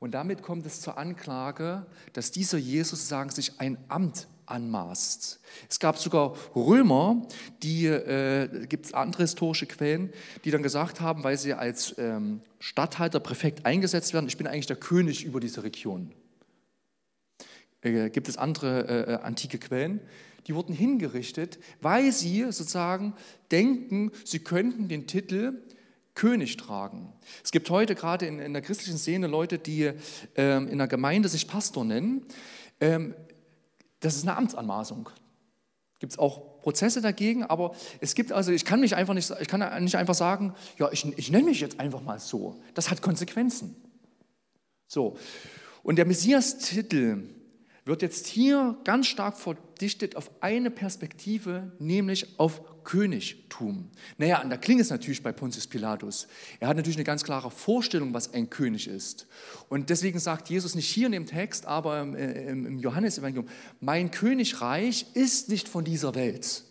Und 0.00 0.12
damit 0.12 0.42
kommt 0.42 0.66
es 0.66 0.80
zur 0.80 0.98
Anklage, 0.98 1.86
dass 2.12 2.30
dieser 2.30 2.58
Jesus, 2.58 3.08
sagen 3.08 3.30
sich, 3.30 3.60
ein 3.60 3.78
Amt 3.88 4.28
anmaßt. 4.46 5.40
Es 5.68 5.78
gab 5.78 5.98
sogar 5.98 6.34
Römer, 6.54 7.26
die, 7.62 7.86
äh, 7.86 8.66
gibt 8.66 8.86
es 8.86 8.94
andere 8.94 9.22
historische 9.22 9.66
Quellen, 9.66 10.12
die 10.44 10.50
dann 10.50 10.62
gesagt 10.62 11.00
haben, 11.00 11.24
weil 11.24 11.38
sie 11.38 11.54
als 11.54 11.94
ähm, 11.98 12.40
Statthalter, 12.58 13.20
Präfekt 13.20 13.66
eingesetzt 13.66 14.14
werden, 14.14 14.26
ich 14.28 14.36
bin 14.36 14.46
eigentlich 14.46 14.66
der 14.66 14.76
König 14.76 15.24
über 15.24 15.40
diese 15.40 15.62
Region. 15.62 16.12
Äh, 17.82 18.10
gibt 18.10 18.28
es 18.28 18.36
andere 18.36 18.88
äh, 18.88 19.12
äh 19.12 19.16
antike 19.16 19.58
Quellen, 19.58 20.00
die 20.46 20.54
wurden 20.54 20.74
hingerichtet, 20.74 21.58
weil 21.80 22.12
sie 22.12 22.42
sozusagen 22.44 23.14
denken, 23.50 24.10
sie 24.24 24.40
könnten 24.40 24.88
den 24.88 25.06
Titel 25.06 25.62
König 26.14 26.56
tragen. 26.56 27.12
Es 27.42 27.50
gibt 27.50 27.68
heute 27.70 27.94
gerade 27.94 28.26
in, 28.26 28.38
in 28.38 28.52
der 28.52 28.62
christlichen 28.62 28.98
Szene 28.98 29.26
Leute, 29.26 29.58
die 29.58 29.90
ähm, 30.36 30.68
in 30.68 30.78
der 30.78 30.86
Gemeinde 30.86 31.28
sich 31.28 31.48
Pastor 31.48 31.84
nennen. 31.84 32.22
Ähm, 32.80 33.14
das 34.04 34.16
ist 34.16 34.22
eine 34.26 34.36
Amtsanmaßung. 34.36 35.08
Gibt 35.98 36.12
es 36.12 36.18
auch 36.18 36.60
Prozesse 36.60 37.00
dagegen, 37.00 37.44
aber 37.44 37.74
es 38.00 38.14
gibt 38.14 38.32
also, 38.32 38.52
ich 38.52 38.64
kann 38.64 38.80
mich 38.80 38.96
einfach 38.96 39.14
nicht, 39.14 39.32
ich 39.40 39.48
kann 39.48 39.82
nicht 39.82 39.96
einfach 39.96 40.14
sagen, 40.14 40.54
ja, 40.78 40.90
ich, 40.92 41.06
ich 41.16 41.30
nenne 41.30 41.44
mich 41.44 41.60
jetzt 41.60 41.80
einfach 41.80 42.02
mal 42.02 42.18
so. 42.18 42.56
Das 42.74 42.90
hat 42.90 43.00
Konsequenzen. 43.00 43.76
So. 44.86 45.16
Und 45.82 45.96
der 45.96 46.04
Messias-Titel 46.04 47.22
wird 47.84 48.02
jetzt 48.02 48.26
hier 48.26 48.76
ganz 48.84 49.06
stark 49.06 49.36
verdichtet 49.74 50.14
auf 50.14 50.30
eine 50.40 50.70
Perspektive, 50.70 51.72
nämlich 51.80 52.38
auf 52.38 52.84
Königtum. 52.84 53.90
Naja, 54.18 54.40
und 54.40 54.50
da 54.50 54.56
klingt 54.56 54.80
es 54.80 54.90
natürlich 54.90 55.20
bei 55.22 55.32
Pontius 55.32 55.66
Pilatus. 55.66 56.28
Er 56.60 56.68
hat 56.68 56.76
natürlich 56.76 56.96
eine 56.96 57.04
ganz 57.04 57.24
klare 57.24 57.50
Vorstellung, 57.50 58.14
was 58.14 58.32
ein 58.34 58.50
König 58.50 58.86
ist. 58.86 59.26
Und 59.68 59.90
deswegen 59.90 60.20
sagt 60.20 60.48
Jesus 60.48 60.76
nicht 60.76 60.88
hier 60.88 61.06
in 61.06 61.12
dem 61.12 61.26
Text, 61.26 61.66
aber 61.66 62.00
im, 62.00 62.14
äh, 62.14 62.50
im 62.50 62.78
Johannesevangelium, 62.78 63.48
mein 63.80 64.12
Königreich 64.12 65.06
ist 65.14 65.48
nicht 65.48 65.68
von 65.68 65.84
dieser 65.84 66.14
Welt. 66.14 66.62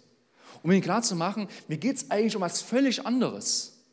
Um 0.61 0.71
ihn 0.71 0.81
klar 0.81 1.01
zu 1.01 1.17
machen, 1.17 1.49
mir 1.67 1.77
geht 1.77 1.97
es 1.97 2.09
eigentlich 2.09 2.37
um 2.37 2.41
was 2.41 2.61
völlig 2.61 3.05
anderes. 3.05 3.83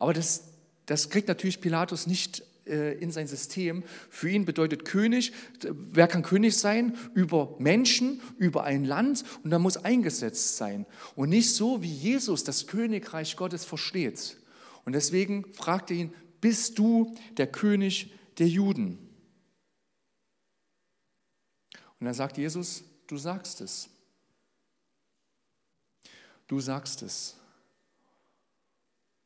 Aber 0.00 0.12
das, 0.12 0.48
das 0.86 1.10
kriegt 1.10 1.28
natürlich 1.28 1.60
Pilatus 1.60 2.08
nicht 2.08 2.42
in 2.64 3.10
sein 3.10 3.26
System. 3.26 3.82
Für 4.08 4.30
ihn 4.30 4.44
bedeutet 4.44 4.84
König, 4.84 5.32
wer 5.62 6.06
kann 6.06 6.22
König 6.22 6.56
sein? 6.56 6.96
Über 7.14 7.56
Menschen, 7.58 8.20
über 8.38 8.64
ein 8.64 8.84
Land 8.84 9.24
und 9.42 9.50
da 9.50 9.58
muss 9.58 9.76
eingesetzt 9.76 10.56
sein. 10.56 10.86
Und 11.16 11.30
nicht 11.30 11.54
so, 11.54 11.82
wie 11.82 11.92
Jesus 11.92 12.44
das 12.44 12.66
Königreich 12.66 13.36
Gottes 13.36 13.64
versteht. 13.64 14.36
Und 14.84 14.92
deswegen 14.92 15.52
fragt 15.52 15.90
er 15.90 15.96
ihn, 15.96 16.14
bist 16.40 16.78
du 16.78 17.14
der 17.36 17.46
König 17.46 18.12
der 18.38 18.48
Juden? 18.48 18.98
Und 21.98 22.06
dann 22.06 22.14
sagt 22.14 22.36
Jesus, 22.36 22.82
du 23.06 23.16
sagst 23.16 23.60
es. 23.60 23.88
Du 26.48 26.60
sagst 26.60 27.02
es. 27.02 27.36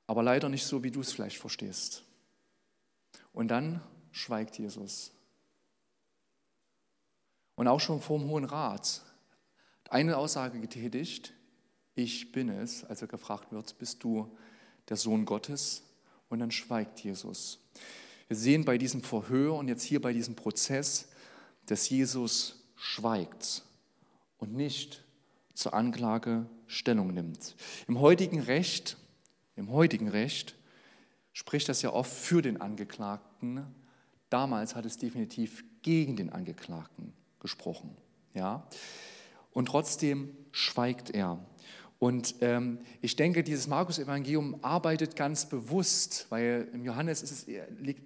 Aber 0.06 0.22
leider 0.22 0.48
nicht 0.48 0.64
so, 0.64 0.82
wie 0.84 0.90
du 0.90 1.00
es 1.00 1.12
vielleicht 1.12 1.38
verstehst. 1.38 2.05
Und 3.36 3.48
dann 3.48 3.82
schweigt 4.12 4.58
Jesus. 4.58 5.12
Und 7.54 7.68
auch 7.68 7.80
schon 7.80 8.00
vor 8.00 8.18
dem 8.18 8.30
Hohen 8.30 8.46
Rat 8.46 9.02
eine 9.90 10.16
Aussage 10.16 10.58
getätigt, 10.58 11.34
ich 11.94 12.32
bin 12.32 12.48
es, 12.48 12.82
als 12.84 13.02
er 13.02 13.08
gefragt 13.08 13.52
wird, 13.52 13.76
bist 13.76 14.02
du 14.02 14.34
der 14.88 14.96
Sohn 14.96 15.26
Gottes? 15.26 15.82
Und 16.30 16.38
dann 16.38 16.50
schweigt 16.50 17.00
Jesus. 17.00 17.58
Wir 18.26 18.38
sehen 18.38 18.64
bei 18.64 18.78
diesem 18.78 19.02
Verhör 19.02 19.54
und 19.56 19.68
jetzt 19.68 19.82
hier 19.82 20.00
bei 20.00 20.14
diesem 20.14 20.34
Prozess, 20.34 21.08
dass 21.66 21.90
Jesus 21.90 22.64
schweigt 22.74 23.64
und 24.38 24.54
nicht 24.54 25.04
zur 25.52 25.74
Anklage 25.74 26.46
Stellung 26.66 27.12
nimmt. 27.12 27.54
Im 27.86 28.00
heutigen 28.00 28.40
Recht, 28.40 28.96
im 29.56 29.70
heutigen 29.72 30.08
Recht 30.08 30.56
spricht 31.36 31.68
das 31.68 31.82
ja 31.82 31.92
oft 31.92 32.10
für 32.10 32.40
den 32.40 32.62
Angeklagten. 32.62 33.66
Damals 34.30 34.74
hat 34.74 34.86
es 34.86 34.96
definitiv 34.96 35.64
gegen 35.82 36.16
den 36.16 36.32
Angeklagten 36.32 37.12
gesprochen. 37.40 37.94
Ja? 38.32 38.66
Und 39.52 39.66
trotzdem 39.66 40.34
schweigt 40.50 41.10
er. 41.10 41.38
Und 41.98 42.36
ähm, 42.40 42.78
ich 43.02 43.16
denke, 43.16 43.42
dieses 43.42 43.66
Markus-Evangelium 43.66 44.60
arbeitet 44.62 45.14
ganz 45.14 45.46
bewusst, 45.46 46.24
weil 46.30 46.68
im 46.72 46.86
Johannes, 46.86 47.22
es, 47.22 47.46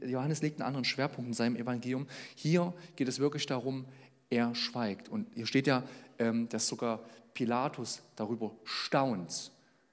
Johannes 0.04 0.42
legt 0.42 0.60
einen 0.60 0.66
anderen 0.66 0.84
Schwerpunkt 0.84 1.28
in 1.28 1.34
seinem 1.34 1.54
Evangelium. 1.54 2.08
Hier 2.34 2.74
geht 2.96 3.06
es 3.06 3.20
wirklich 3.20 3.46
darum, 3.46 3.84
er 4.28 4.56
schweigt. 4.56 5.08
Und 5.08 5.28
hier 5.36 5.46
steht 5.46 5.68
ja, 5.68 5.84
ähm, 6.18 6.48
dass 6.48 6.66
sogar 6.66 7.04
Pilatus 7.34 8.02
darüber 8.16 8.56
staunt. 8.64 9.52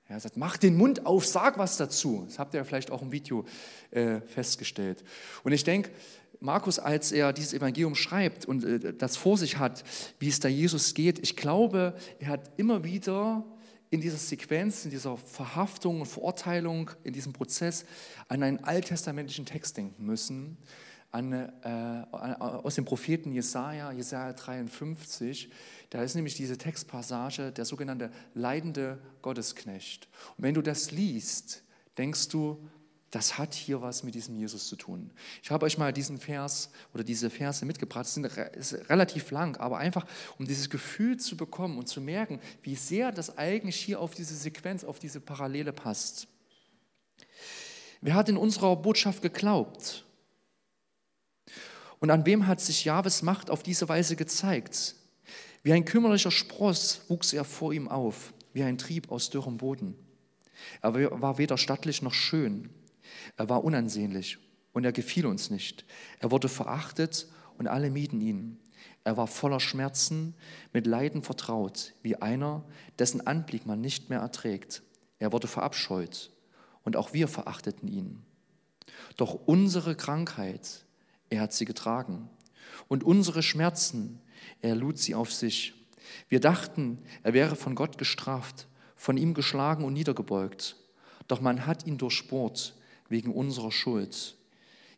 Er 0.09 0.19
sagt, 0.21 0.37
mach 0.37 0.55
den 0.55 0.77
Mund 0.77 1.05
auf, 1.05 1.25
sag 1.25 1.57
was 1.57 1.75
dazu. 1.75 2.23
Das 2.27 2.39
habt 2.39 2.53
ihr 2.53 2.63
vielleicht 2.63 2.91
auch 2.91 3.01
im 3.01 3.11
Video 3.11 3.45
äh, 3.91 4.21
festgestellt. 4.21 5.03
Und 5.43 5.51
ich 5.51 5.65
denke, 5.65 5.91
Markus, 6.39 6.79
als 6.79 7.11
er 7.11 7.33
dieses 7.33 7.53
Evangelium 7.53 7.95
schreibt 7.95 8.45
und 8.45 8.63
äh, 8.63 8.93
das 8.93 9.17
vor 9.17 9.37
sich 9.37 9.57
hat, 9.57 9.83
wie 10.19 10.29
es 10.29 10.39
da 10.39 10.47
Jesus 10.47 10.93
geht, 10.93 11.19
ich 11.19 11.35
glaube, 11.35 11.93
er 12.19 12.29
hat 12.29 12.51
immer 12.57 12.83
wieder 12.83 13.43
in 13.89 14.01
dieser 14.01 14.17
Sequenz, 14.17 14.85
in 14.85 14.91
dieser 14.91 15.17
Verhaftung 15.17 16.01
und 16.01 16.07
Verurteilung, 16.07 16.91
in 17.03 17.13
diesem 17.13 17.33
Prozess 17.33 17.85
an 18.27 18.43
einen 18.43 18.63
alttestamentlichen 18.63 19.45
Text 19.45 19.77
denken 19.77 20.05
müssen, 20.05 20.57
an, 21.11 21.31
äh, 21.33 22.05
aus 22.11 22.75
dem 22.75 22.85
Propheten 22.85 23.31
Jesaja, 23.31 23.91
Jesaja 23.91 24.33
53. 24.33 25.49
Da 25.89 26.03
ist 26.03 26.15
nämlich 26.15 26.35
diese 26.35 26.57
Textpassage, 26.57 27.51
der 27.51 27.65
sogenannte 27.65 28.11
leidende 28.33 28.99
Gottesknecht. 29.21 30.07
Und 30.37 30.43
wenn 30.43 30.53
du 30.53 30.61
das 30.61 30.91
liest, 30.91 31.63
denkst 31.97 32.29
du, 32.29 32.67
das 33.11 33.37
hat 33.37 33.53
hier 33.53 33.81
was 33.81 34.03
mit 34.03 34.15
diesem 34.15 34.35
Jesus 34.35 34.67
zu 34.67 34.75
tun. 34.75 35.11
Ich 35.41 35.49
habe 35.49 35.65
euch 35.65 35.77
mal 35.77 35.93
diesen 35.93 36.17
Vers 36.17 36.69
oder 36.93 37.05
diese 37.05 37.29
Verse 37.29 37.65
mitgebracht. 37.65 38.05
Es 38.05 38.73
ist 38.73 38.89
relativ 38.89 39.31
lang, 39.31 39.55
aber 39.57 39.77
einfach, 39.77 40.05
um 40.37 40.45
dieses 40.45 40.69
Gefühl 40.69 41.17
zu 41.17 41.37
bekommen 41.37 41.77
und 41.77 41.87
zu 41.87 42.01
merken, 42.01 42.41
wie 42.63 42.75
sehr 42.75 43.13
das 43.13 43.37
eigentlich 43.37 43.77
hier 43.77 44.01
auf 44.01 44.13
diese 44.13 44.35
Sequenz, 44.35 44.83
auf 44.83 44.99
diese 44.99 45.21
Parallele 45.21 45.71
passt. 45.71 46.27
Wer 48.01 48.15
hat 48.15 48.27
in 48.27 48.37
unserer 48.37 48.75
Botschaft 48.75 49.21
geglaubt? 49.21 50.05
Und 51.99 52.11
an 52.11 52.25
wem 52.25 52.47
hat 52.47 52.61
sich 52.61 52.85
Jahwes 52.85 53.21
Macht 53.21 53.49
auf 53.49 53.63
diese 53.63 53.89
Weise 53.89 54.15
gezeigt? 54.15 54.95
Wie 55.63 55.73
ein 55.73 55.85
kümmerlicher 55.85 56.31
Spross 56.31 57.01
wuchs 57.07 57.33
er 57.33 57.43
vor 57.43 57.73
ihm 57.73 57.87
auf, 57.87 58.33
wie 58.53 58.63
ein 58.63 58.77
Trieb 58.77 59.11
aus 59.11 59.29
dürrem 59.29 59.57
Boden. 59.57 59.95
Er 60.81 60.93
war 61.21 61.37
weder 61.37 61.57
stattlich 61.57 62.01
noch 62.01 62.13
schön. 62.13 62.69
Er 63.35 63.49
war 63.49 63.63
unansehnlich 63.63 64.37
und 64.73 64.85
er 64.85 64.91
gefiel 64.91 65.25
uns 65.25 65.49
nicht. 65.49 65.85
Er 66.19 66.31
wurde 66.31 66.49
verachtet 66.49 67.27
und 67.57 67.67
alle 67.67 67.89
mieden 67.89 68.21
ihn. 68.21 68.59
Er 69.03 69.17
war 69.17 69.27
voller 69.27 69.59
Schmerzen, 69.59 70.35
mit 70.73 70.85
Leiden 70.85 71.21
vertraut, 71.23 71.93
wie 72.01 72.17
einer, 72.17 72.63
dessen 72.99 73.25
Anblick 73.25 73.65
man 73.65 73.81
nicht 73.81 74.09
mehr 74.09 74.19
erträgt. 74.19 74.83
Er 75.19 75.31
wurde 75.31 75.47
verabscheut 75.47 76.29
und 76.83 76.95
auch 76.95 77.13
wir 77.13 77.27
verachteten 77.27 77.87
ihn. 77.87 78.23
Doch 79.15 79.33
unsere 79.33 79.95
Krankheit, 79.95 80.85
er 81.29 81.41
hat 81.41 81.53
sie 81.53 81.65
getragen 81.65 82.29
und 82.87 83.03
unsere 83.03 83.43
Schmerzen, 83.43 84.19
er 84.61 84.75
lud 84.75 84.97
sie 84.97 85.15
auf 85.15 85.31
sich. 85.31 85.73
Wir 86.29 86.39
dachten, 86.39 86.99
er 87.23 87.33
wäre 87.33 87.55
von 87.55 87.75
Gott 87.75 87.97
gestraft, 87.97 88.67
von 88.95 89.17
ihm 89.17 89.33
geschlagen 89.33 89.83
und 89.83 89.93
niedergebeugt. 89.93 90.77
Doch 91.27 91.41
man 91.41 91.65
hat 91.65 91.85
ihn 91.85 91.97
durchbohrt 91.97 92.75
wegen 93.09 93.33
unserer 93.33 93.71
Schuld, 93.71 94.35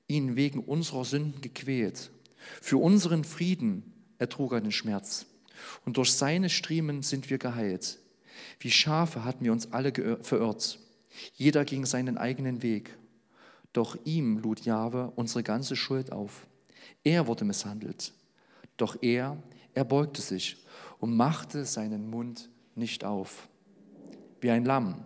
ihn 0.08 0.36
wegen 0.36 0.60
unserer 0.60 1.06
Sünden 1.06 1.42
gequält. 1.42 2.12
Für 2.62 2.78
unseren 2.78 3.24
Frieden 3.24 3.94
ertrug 4.18 4.54
er 4.54 4.62
den 4.62 4.72
Schmerz. 4.72 5.26
Und 5.86 5.98
durch 5.98 6.14
seine 6.14 6.50
Striemen 6.50 7.02
sind 7.02 7.30
wir 7.30 7.38
geheilt. 7.38 8.00
Wie 8.60 8.72
Schafe 8.72 9.26
hatten 9.26 9.44
wir 9.44 9.52
uns 9.52 9.74
alle 9.74 9.92
verirrt. 10.22 10.80
Jeder 11.34 11.66
ging 11.66 11.86
seinen 11.86 12.18
eigenen 12.18 12.62
Weg. 12.62 12.98
Doch 13.74 13.98
ihm 14.04 14.40
lud 14.40 14.62
Jahwe 14.62 15.12
unsere 15.16 15.44
ganze 15.44 15.76
Schuld 15.76 16.12
auf. 16.12 16.48
Er 17.04 17.28
wurde 17.28 17.46
misshandelt. 17.46 18.14
Doch 18.78 18.98
er, 19.02 19.42
er 19.74 19.84
beugte 19.84 20.22
sich 20.22 20.66
und 21.00 21.16
machte 21.16 21.66
seinen 21.66 22.10
Mund 22.10 22.50
nicht 22.76 23.04
auf. 23.06 23.48
Wie 24.42 24.52
ein 24.52 24.66
Lamm, 24.66 25.06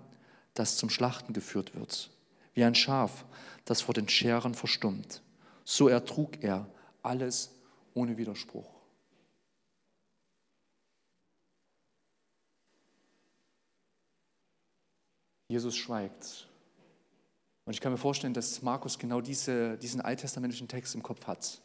das 0.54 0.78
zum 0.78 0.90
Schlachten 0.90 1.34
geführt 1.34 1.76
wird. 1.76 2.12
Wie 2.54 2.64
ein 2.64 2.76
Schaf, 2.76 3.26
das 3.66 3.82
vor 3.82 3.94
den 3.94 4.08
Scheren 4.08 4.54
verstummt. 4.54 5.22
So 5.66 5.88
ertrug 5.88 6.44
er 6.44 6.68
alles 7.02 7.52
ohne 7.94 8.18
Widerspruch. 8.18 8.70
Jesus 15.48 15.76
schweigt. 15.76 16.48
Und 17.66 17.74
ich 17.74 17.80
kann 17.80 17.92
mir 17.92 17.98
vorstellen, 17.98 18.34
dass 18.34 18.62
Markus 18.62 19.00
genau 19.00 19.22
diese, 19.22 19.78
diesen 19.78 20.02
alttestamentlichen 20.02 20.68
Text 20.68 20.96
im 20.96 21.04
Kopf 21.04 21.28
hat. 21.28 21.62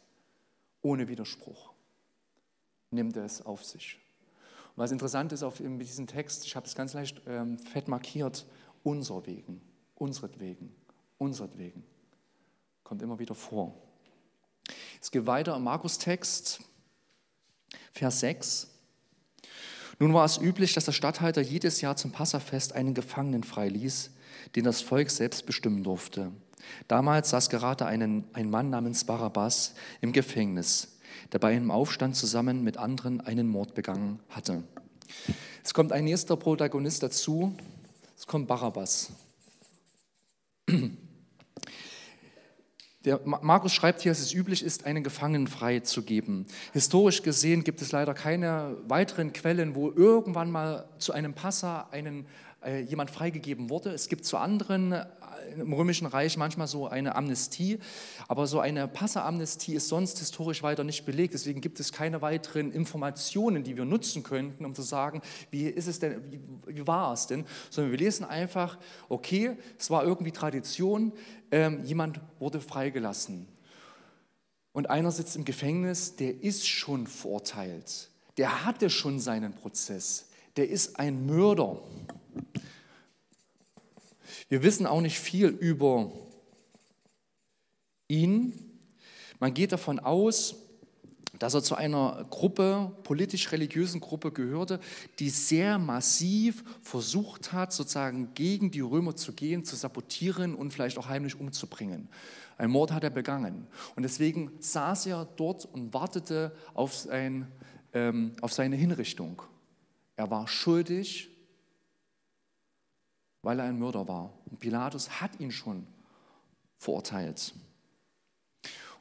Ohne 0.81 1.07
Widerspruch. 1.07 1.73
Nimmt 2.91 3.17
er 3.17 3.25
es 3.25 3.45
auf 3.45 3.65
sich. 3.65 3.99
Und 4.75 4.83
was 4.83 4.91
interessant 4.91 5.31
ist 5.33 5.43
auf, 5.43 5.59
mit 5.59 5.81
diesem 5.81 6.07
Text, 6.07 6.45
ich 6.45 6.55
habe 6.55 6.65
es 6.65 6.75
ganz 6.75 6.93
leicht 6.93 7.21
ähm, 7.27 7.59
fett 7.59 7.87
markiert, 7.87 8.45
unser 8.83 9.25
wegen, 9.25 9.61
unseretwegen, 9.95 10.73
unseretwegen. 11.17 11.83
Kommt 12.83 13.01
immer 13.01 13.19
wieder 13.19 13.35
vor. 13.35 13.75
Es 15.01 15.11
geht 15.11 15.27
weiter 15.27 15.55
im 15.55 15.63
Markus-Text, 15.63 16.61
Vers 17.91 18.19
6. 18.21 18.67
Nun 19.99 20.13
war 20.13 20.23
es 20.23 20.37
üblich, 20.37 20.73
dass 20.73 20.85
der 20.85 20.93
Statthalter 20.93 21.41
jedes 21.41 21.81
Jahr 21.81 21.97
zum 21.97 22.11
Passafest 22.11 22.73
einen 22.73 22.93
Gefangenen 22.93 23.43
freiließ, 23.43 24.11
den 24.55 24.63
das 24.63 24.81
Volk 24.81 25.09
selbst 25.09 25.45
bestimmen 25.45 25.83
durfte. 25.83 26.31
Damals 26.87 27.29
saß 27.31 27.49
gerade 27.49 27.85
einen, 27.85 28.25
ein 28.33 28.49
Mann 28.49 28.69
namens 28.69 29.03
Barabbas 29.03 29.73
im 30.01 30.11
Gefängnis, 30.11 30.99
der 31.31 31.39
bei 31.39 31.55
einem 31.55 31.71
Aufstand 31.71 32.15
zusammen 32.15 32.63
mit 32.63 32.77
anderen 32.77 33.21
einen 33.21 33.47
Mord 33.47 33.73
begangen 33.73 34.19
hatte. 34.29 34.63
Es 35.63 35.73
kommt 35.73 35.91
ein 35.91 36.05
nächster 36.05 36.37
Protagonist 36.37 37.03
dazu, 37.03 37.55
es 38.17 38.27
kommt 38.27 38.47
Barabbas. 38.47 39.11
Der 43.05 43.21
Markus 43.23 43.73
schreibt 43.73 44.01
hier, 44.01 44.11
dass 44.11 44.19
es 44.19 44.33
üblich 44.33 44.61
ist, 44.61 44.85
einen 44.85 45.05
Gefangenen 45.05 45.47
freizugeben. 45.47 46.45
Historisch 46.73 47.23
gesehen 47.23 47.63
gibt 47.63 47.81
es 47.81 47.93
leider 47.93 48.13
keine 48.13 48.75
weiteren 48.87 49.31
Quellen, 49.31 49.73
wo 49.73 49.89
irgendwann 49.89 50.51
mal 50.51 50.89
zu 50.97 51.13
einem 51.13 51.33
Passa 51.33 51.87
einen, 51.91 52.25
äh, 52.63 52.81
jemand 52.81 53.11
freigegeben 53.11 53.69
wurde. 53.69 53.91
Es 53.91 54.09
gibt 54.09 54.25
zu 54.25 54.37
anderen 54.37 54.91
äh, 54.91 55.05
im 55.57 55.73
Römischen 55.73 56.07
Reich 56.07 56.37
manchmal 56.37 56.67
so 56.67 56.87
eine 56.87 57.15
Amnestie, 57.15 57.79
aber 58.27 58.47
so 58.47 58.59
eine 58.59 58.87
Passeamnestie 58.87 59.75
ist 59.75 59.87
sonst 59.87 60.19
historisch 60.19 60.63
weiter 60.63 60.83
nicht 60.83 61.05
belegt. 61.05 61.33
Deswegen 61.33 61.61
gibt 61.61 61.79
es 61.79 61.91
keine 61.91 62.21
weiteren 62.21 62.71
Informationen, 62.71 63.63
die 63.63 63.77
wir 63.77 63.85
nutzen 63.85 64.23
könnten, 64.23 64.65
um 64.65 64.75
zu 64.75 64.81
sagen, 64.81 65.21
wie 65.51 65.67
ist 65.67 65.87
es 65.87 65.99
denn, 65.99 66.21
wie, 66.65 66.85
war 66.85 67.13
es 67.13 67.27
denn, 67.27 67.45
sondern 67.69 67.91
wir 67.91 67.99
lesen 67.99 68.25
einfach, 68.25 68.77
okay, 69.07 69.57
es 69.77 69.89
war 69.89 70.03
irgendwie 70.03 70.31
Tradition, 70.31 71.13
ähm, 71.51 71.83
jemand 71.83 72.19
wurde 72.39 72.59
freigelassen. 72.59 73.47
Und 74.71 74.89
einer 74.89 75.11
sitzt 75.11 75.35
im 75.35 75.45
Gefängnis, 75.45 76.15
der 76.15 76.41
ist 76.43 76.67
schon 76.67 77.07
verurteilt. 77.07 78.09
Der 78.37 78.65
hatte 78.65 78.89
schon 78.89 79.19
seinen 79.19 79.53
Prozess. 79.53 80.29
Der 80.55 80.69
ist 80.69 80.99
ein 80.99 81.25
Mörder. 81.25 81.81
Wir 84.49 84.63
wissen 84.63 84.87
auch 84.87 85.01
nicht 85.01 85.19
viel 85.19 85.47
über 85.47 86.11
ihn. 88.07 88.53
Man 89.39 89.53
geht 89.53 89.71
davon 89.71 89.99
aus, 89.99 90.55
dass 91.37 91.53
er 91.53 91.63
zu 91.63 91.75
einer 91.75 92.25
Gruppe, 92.29 92.91
politisch-religiösen 93.03 94.01
Gruppe 94.01 94.31
gehörte, 94.31 94.79
die 95.19 95.29
sehr 95.29 95.77
massiv 95.77 96.63
versucht 96.81 97.53
hat, 97.53 97.71
sozusagen 97.71 98.33
gegen 98.33 98.71
die 98.71 98.81
Römer 98.81 99.15
zu 99.15 99.33
gehen, 99.33 99.63
zu 99.63 99.75
sabotieren 99.75 100.55
und 100.55 100.73
vielleicht 100.73 100.97
auch 100.97 101.07
heimlich 101.07 101.39
umzubringen. 101.39 102.09
Ein 102.57 102.71
Mord 102.71 102.91
hat 102.91 103.05
er 103.05 103.09
begangen. 103.09 103.67
Und 103.95 104.03
deswegen 104.03 104.51
saß 104.59 105.05
er 105.05 105.25
dort 105.37 105.65
und 105.65 105.93
wartete 105.93 106.53
auf, 106.73 106.93
sein, 106.93 107.47
ähm, 107.93 108.33
auf 108.41 108.51
seine 108.51 108.75
Hinrichtung. 108.75 109.41
Er 110.17 110.29
war 110.29 110.47
schuldig 110.47 111.29
weil 113.41 113.59
er 113.59 113.65
ein 113.65 113.79
Mörder 113.79 114.07
war. 114.07 114.33
Und 114.49 114.59
Pilatus 114.59 115.21
hat 115.21 115.39
ihn 115.39 115.51
schon 115.51 115.85
verurteilt. 116.77 117.53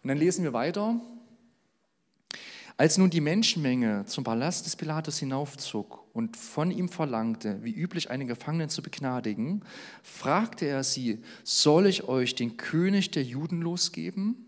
Und 0.03 0.09
dann 0.09 0.19
lesen 0.19 0.45
wir 0.45 0.53
weiter. 0.53 1.01
Als 2.77 2.97
nun 2.97 3.11
die 3.11 3.21
Menschenmenge 3.21 4.05
zum 4.07 4.23
Palast 4.23 4.65
des 4.65 4.77
Pilatus 4.77 5.19
hinaufzog 5.19 6.05
und 6.13 6.37
von 6.37 6.71
ihm 6.71 6.89
verlangte, 6.89 7.63
wie 7.65 7.73
üblich 7.73 8.09
einen 8.09 8.29
Gefangenen 8.29 8.69
zu 8.69 8.83
begnadigen, 8.83 9.65
fragte 10.05 10.67
er 10.67 10.85
sie, 10.85 11.25
soll 11.43 11.87
ich 11.87 12.05
euch 12.05 12.37
den 12.37 12.57
König 12.57 13.11
der 13.11 13.25
Juden 13.25 13.63
losgeben? 13.63 14.48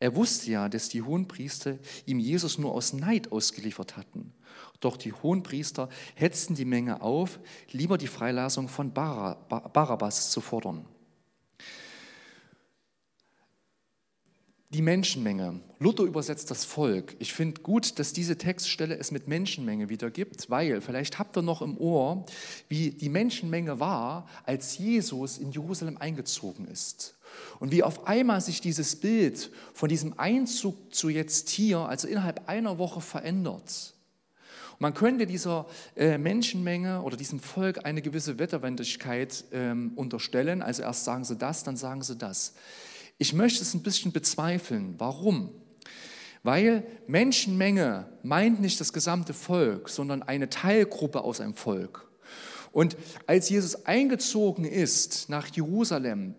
Er 0.00 0.14
wusste 0.16 0.50
ja, 0.50 0.68
dass 0.68 0.88
die 0.88 1.02
Hohenpriester 1.02 1.78
ihm 2.06 2.18
Jesus 2.18 2.58
nur 2.58 2.72
aus 2.72 2.92
Neid 2.92 3.32
ausgeliefert 3.32 3.96
hatten. 3.96 4.32
Doch 4.80 4.96
die 4.96 5.12
Hohenpriester 5.12 5.88
hetzten 6.14 6.54
die 6.54 6.64
Menge 6.64 7.00
auf, 7.00 7.38
lieber 7.70 7.96
die 7.96 8.06
Freilassung 8.06 8.68
von 8.68 8.92
Barabbas 8.92 10.30
zu 10.30 10.40
fordern. 10.40 10.84
Die 14.74 14.82
Menschenmenge. 14.82 15.60
Luther 15.78 16.02
übersetzt 16.02 16.50
das 16.50 16.64
Volk. 16.64 17.14
Ich 17.20 17.32
finde 17.32 17.60
gut, 17.60 18.00
dass 18.00 18.12
diese 18.12 18.36
Textstelle 18.36 18.98
es 18.98 19.12
mit 19.12 19.28
Menschenmenge 19.28 19.88
wiedergibt, 19.88 20.50
weil 20.50 20.80
vielleicht 20.80 21.20
habt 21.20 21.36
ihr 21.36 21.42
noch 21.42 21.62
im 21.62 21.78
Ohr, 21.78 22.26
wie 22.68 22.90
die 22.90 23.08
Menschenmenge 23.08 23.78
war, 23.78 24.28
als 24.42 24.76
Jesus 24.76 25.38
in 25.38 25.52
Jerusalem 25.52 25.96
eingezogen 25.98 26.66
ist. 26.66 27.13
Und 27.60 27.72
wie 27.72 27.82
auf 27.82 28.06
einmal 28.06 28.40
sich 28.40 28.60
dieses 28.60 28.96
Bild 28.96 29.50
von 29.72 29.88
diesem 29.88 30.18
Einzug 30.18 30.94
zu 30.94 31.08
jetzt 31.08 31.48
hier, 31.48 31.78
also 31.80 32.08
innerhalb 32.08 32.48
einer 32.48 32.78
Woche 32.78 33.00
verändert. 33.00 33.94
Und 34.72 34.80
man 34.80 34.94
könnte 34.94 35.26
dieser 35.26 35.66
äh, 35.96 36.18
Menschenmenge 36.18 37.02
oder 37.02 37.16
diesem 37.16 37.40
Volk 37.40 37.84
eine 37.86 38.02
gewisse 38.02 38.38
Wetterwendigkeit 38.38 39.44
ähm, 39.52 39.92
unterstellen. 39.94 40.62
Also 40.62 40.82
erst 40.82 41.04
sagen 41.04 41.24
sie 41.24 41.36
das, 41.36 41.62
dann 41.62 41.76
sagen 41.76 42.02
sie 42.02 42.16
das. 42.16 42.54
Ich 43.18 43.32
möchte 43.32 43.62
es 43.62 43.74
ein 43.74 43.82
bisschen 43.82 44.10
bezweifeln. 44.10 44.94
Warum? 44.98 45.50
Weil 46.42 46.84
Menschenmenge 47.06 48.06
meint 48.22 48.60
nicht 48.60 48.80
das 48.80 48.92
gesamte 48.92 49.32
Volk, 49.32 49.88
sondern 49.88 50.22
eine 50.22 50.50
Teilgruppe 50.50 51.22
aus 51.22 51.40
einem 51.40 51.54
Volk. 51.54 52.06
Und 52.72 52.96
als 53.28 53.48
Jesus 53.48 53.86
eingezogen 53.86 54.64
ist 54.64 55.28
nach 55.28 55.46
Jerusalem, 55.46 56.34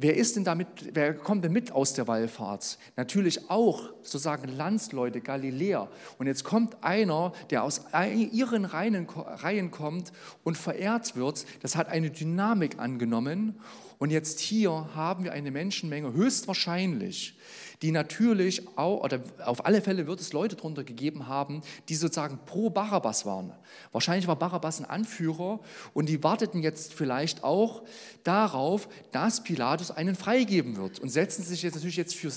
Wer 0.00 0.16
ist 0.16 0.36
denn 0.36 0.44
damit, 0.44 0.68
wer 0.94 1.12
kommt 1.12 1.44
denn 1.44 1.50
mit 1.50 1.72
aus 1.72 1.92
der 1.92 2.06
Wallfahrt? 2.06 2.78
Natürlich 2.94 3.50
auch 3.50 3.90
sozusagen 4.02 4.46
Landsleute, 4.46 5.20
Galiläer. 5.20 5.88
Und 6.18 6.28
jetzt 6.28 6.44
kommt 6.44 6.84
einer, 6.84 7.32
der 7.50 7.64
aus 7.64 7.82
ihren 8.30 8.64
Reihen 8.64 9.72
kommt 9.72 10.12
und 10.44 10.56
verehrt 10.56 11.16
wird. 11.16 11.44
Das 11.62 11.74
hat 11.74 11.88
eine 11.88 12.10
Dynamik 12.10 12.78
angenommen. 12.78 13.58
Und 13.98 14.10
jetzt 14.10 14.38
hier 14.38 14.70
haben 14.94 15.24
wir 15.24 15.32
eine 15.32 15.50
Menschenmenge, 15.50 16.12
höchstwahrscheinlich, 16.12 17.36
die 17.82 17.90
natürlich 17.90 18.76
auch, 18.76 19.02
oder 19.02 19.20
auf 19.44 19.64
alle 19.66 19.82
Fälle 19.82 20.06
wird 20.06 20.20
es 20.20 20.32
Leute 20.32 20.56
darunter 20.56 20.84
gegeben 20.84 21.26
haben, 21.26 21.62
die 21.88 21.94
sozusagen 21.96 22.38
pro 22.46 22.70
Barabbas 22.70 23.26
waren. 23.26 23.52
Wahrscheinlich 23.92 24.28
war 24.28 24.36
Barabbas 24.36 24.80
ein 24.80 24.84
Anführer 24.84 25.60
und 25.94 26.08
die 26.08 26.22
warteten 26.22 26.62
jetzt 26.62 26.94
vielleicht 26.94 27.42
auch 27.42 27.82
darauf, 28.22 28.88
dass 29.10 29.42
Pilatus 29.42 29.90
einen 29.90 30.14
freigeben 30.14 30.76
wird 30.76 31.00
und 31.00 31.08
setzen 31.08 31.42
sich 31.42 31.62
jetzt 31.62 31.74
natürlich 31.74 31.96
jetzt 31.96 32.14
für 32.14 32.32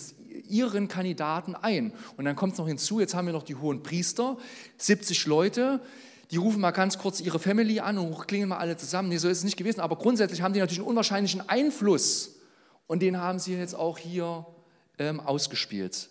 ihren 0.47 0.87
Kandidaten 0.87 1.55
ein. 1.55 1.93
Und 2.17 2.25
dann 2.25 2.35
kommt 2.35 2.53
es 2.53 2.59
noch 2.59 2.67
hinzu, 2.67 2.99
jetzt 2.99 3.13
haben 3.13 3.25
wir 3.25 3.33
noch 3.33 3.43
die 3.43 3.55
hohen 3.55 3.83
Priester, 3.83 4.37
70 4.77 5.25
Leute, 5.25 5.81
die 6.31 6.37
rufen 6.37 6.61
mal 6.61 6.71
ganz 6.71 6.97
kurz 6.97 7.19
ihre 7.19 7.39
Family 7.39 7.79
an 7.81 7.97
und 7.97 8.27
klingen 8.27 8.49
mal 8.49 8.57
alle 8.57 8.77
zusammen. 8.77 9.09
Nee, 9.09 9.17
so 9.17 9.27
ist 9.27 9.39
es 9.39 9.43
nicht 9.43 9.57
gewesen, 9.57 9.81
aber 9.81 9.97
grundsätzlich 9.97 10.41
haben 10.41 10.53
die 10.53 10.59
natürlich 10.59 10.79
einen 10.79 10.87
unwahrscheinlichen 10.87 11.47
Einfluss 11.49 12.37
und 12.87 13.01
den 13.01 13.17
haben 13.17 13.37
sie 13.37 13.55
jetzt 13.55 13.75
auch 13.75 13.97
hier 13.97 14.45
ähm, 14.97 15.19
ausgespielt. 15.19 16.09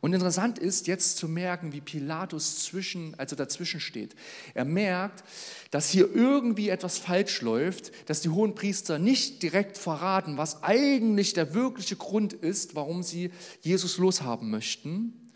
Und 0.00 0.12
interessant 0.12 0.58
ist 0.58 0.86
jetzt 0.86 1.16
zu 1.16 1.28
merken, 1.28 1.72
wie 1.72 1.80
Pilatus 1.80 2.62
zwischen, 2.62 3.18
also 3.18 3.34
dazwischen 3.34 3.80
steht. 3.80 4.14
Er 4.54 4.64
merkt, 4.64 5.24
dass 5.70 5.90
hier 5.90 6.14
irgendwie 6.14 6.68
etwas 6.68 6.98
falsch 6.98 7.40
läuft, 7.42 7.90
dass 8.08 8.20
die 8.20 8.28
hohen 8.28 8.54
Priester 8.54 8.98
nicht 8.98 9.42
direkt 9.42 9.76
verraten, 9.76 10.36
was 10.36 10.62
eigentlich 10.62 11.32
der 11.32 11.54
wirkliche 11.54 11.96
Grund 11.96 12.32
ist, 12.32 12.76
warum 12.76 13.02
sie 13.02 13.32
Jesus 13.60 13.98
loshaben 13.98 14.50
möchten. 14.50 15.27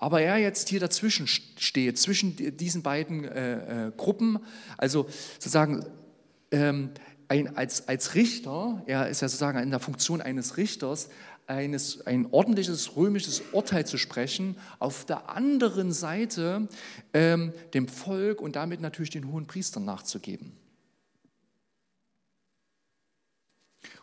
Aber 0.00 0.22
er 0.22 0.38
jetzt 0.38 0.70
hier 0.70 0.80
dazwischen 0.80 1.26
steht, 1.26 1.98
zwischen 1.98 2.56
diesen 2.56 2.82
beiden 2.82 3.24
äh, 3.24 3.88
äh, 3.88 3.92
Gruppen, 3.94 4.38
also 4.78 5.06
sozusagen 5.34 5.84
ähm, 6.50 6.90
ein, 7.28 7.54
als, 7.54 7.86
als 7.86 8.14
Richter, 8.14 8.82
er 8.86 9.10
ist 9.10 9.20
ja 9.20 9.28
sozusagen 9.28 9.58
in 9.58 9.70
der 9.70 9.78
Funktion 9.78 10.22
eines 10.22 10.56
Richters, 10.56 11.10
eines, 11.46 12.06
ein 12.06 12.28
ordentliches 12.30 12.96
römisches 12.96 13.42
Urteil 13.52 13.86
zu 13.86 13.98
sprechen, 13.98 14.56
auf 14.78 15.04
der 15.04 15.28
anderen 15.28 15.92
Seite 15.92 16.66
ähm, 17.12 17.52
dem 17.74 17.86
Volk 17.86 18.40
und 18.40 18.56
damit 18.56 18.80
natürlich 18.80 19.10
den 19.10 19.30
hohen 19.30 19.46
Priestern 19.46 19.84
nachzugeben. 19.84 20.52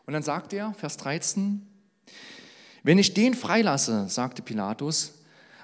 Und 0.06 0.14
dann 0.14 0.24
sagt 0.24 0.54
er, 0.54 0.76
Vers 0.76 0.98
13, 0.98 1.66
wenn 2.84 3.00
ich 3.00 3.16
den 3.16 3.34
freilasse, 3.34 4.08
sagte 4.10 4.44
Pilatus, 4.44 5.18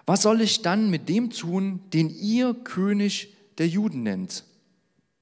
was 0.05 0.21
soll 0.21 0.41
ich 0.41 0.61
dann 0.61 0.89
mit 0.89 1.07
dem 1.09 1.29
tun, 1.29 1.81
den 1.93 2.09
ihr 2.09 2.53
König 2.53 3.35
der 3.57 3.67
Juden 3.67 4.03
nennt? 4.03 4.43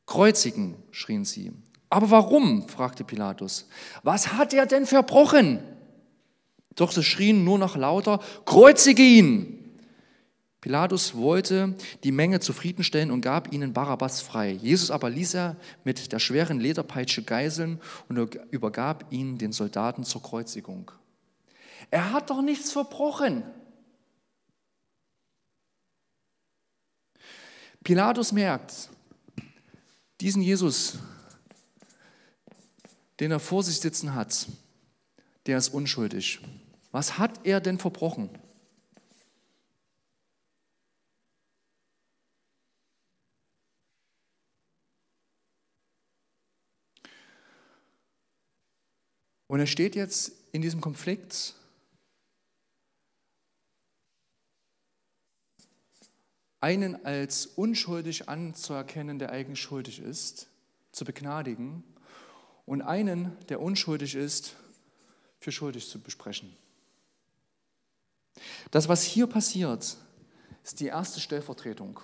Kreuzigen, 0.06 0.76
schrien 0.92 1.26
sie. 1.26 1.52
Aber 1.90 2.10
warum? 2.10 2.68
fragte 2.68 3.04
Pilatus. 3.04 3.68
Was 4.04 4.34
hat 4.34 4.54
er 4.54 4.66
denn 4.66 4.86
verbrochen? 4.86 5.60
Doch 6.76 6.92
sie 6.92 7.04
schrien 7.04 7.44
nur 7.44 7.60
noch 7.60 7.76
lauter, 7.76 8.20
kreuzige 8.46 9.04
ihn! 9.04 9.58
Pilatus 10.62 11.16
wollte 11.16 11.76
die 12.04 12.12
Menge 12.12 12.40
zufriedenstellen 12.40 13.10
und 13.10 13.22
gab 13.22 13.52
ihnen 13.52 13.74
Barabbas 13.74 14.22
frei. 14.22 14.52
Jesus 14.52 14.92
aber 14.92 15.10
ließ 15.10 15.34
er 15.34 15.56
mit 15.84 16.12
der 16.12 16.20
schweren 16.20 16.60
Lederpeitsche 16.60 17.24
geiseln 17.24 17.80
und 18.08 18.36
übergab 18.52 19.06
ihn 19.10 19.40
den 19.40 19.52
Soldaten 19.52 20.04
zur 20.04 20.22
Kreuzigung. 20.22 20.92
Er 21.90 22.14
hat 22.14 22.30
doch 22.30 22.44
nichts 22.44 22.72
verbrochen. 22.72 23.44
Pilatus 27.84 28.32
merkt, 28.32 28.90
diesen 30.20 30.42
Jesus, 30.42 31.00
den 33.20 33.32
er 33.32 33.40
vor 33.40 33.64
sich 33.64 33.80
sitzen 33.80 34.14
hat, 34.14 34.48
der 35.48 35.58
ist 35.58 35.70
unschuldig. 35.70 36.40
Was 36.92 37.18
hat 37.18 37.46
er 37.46 37.60
denn 37.60 37.80
verbrochen? 37.80 38.30
Und 49.48 49.60
er 49.60 49.68
steht 49.68 49.96
jetzt 49.96 50.32
in 50.54 50.62
diesem 50.62 50.80
Konflikt 50.80 51.56
einen 56.62 57.06
als 57.06 57.48
unschuldig 57.48 58.30
anzuerkennen, 58.30 59.20
der 59.20 59.32
eigentlich 59.32 59.60
schuldig 59.60 60.00
ist, 60.00 60.48
zu 60.92 61.04
begnadigen 61.04 61.84
und 62.66 62.82
einen, 62.82 63.38
der 63.50 63.60
unschuldig 63.60 64.16
ist, 64.16 64.56
für 65.40 65.52
schuldig 65.52 65.90
zu 65.90 66.00
besprechen. 66.00 66.56
Das, 68.70 68.88
was 68.88 69.04
hier 69.04 69.28
passiert, 69.28 69.98
ist 70.64 70.80
die 70.80 70.86
erste 70.86 71.20
Stellvertretung. 71.20 72.00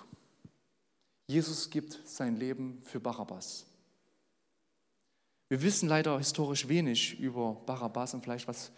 Jesus 1.26 1.70
gibt 1.70 2.00
sein 2.04 2.36
Leben 2.36 2.82
für 2.84 3.00
Barabbas. 3.00 3.64
Wir 5.48 5.62
wissen 5.62 5.88
leider 5.88 6.18
historisch 6.18 6.68
wenig 6.68 7.18
über 7.20 7.54
Barabbas 7.64 8.14
und 8.14 8.22
vielleicht, 8.22 8.48
was 8.48 8.72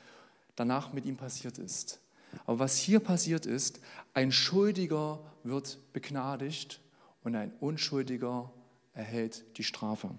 danach 0.56 0.92
mit 0.92 1.06
ihm 1.06 1.16
passiert 1.16 1.58
ist. 1.58 2.00
Aber 2.46 2.58
was 2.58 2.76
hier 2.76 3.00
passiert 3.00 3.46
ist, 3.46 3.80
ein 4.14 4.32
Schuldiger 4.32 5.20
wird 5.42 5.78
begnadigt 5.92 6.80
und 7.22 7.34
ein 7.34 7.52
Unschuldiger 7.60 8.52
erhält 8.92 9.44
die 9.56 9.64
Strafe. 9.64 10.10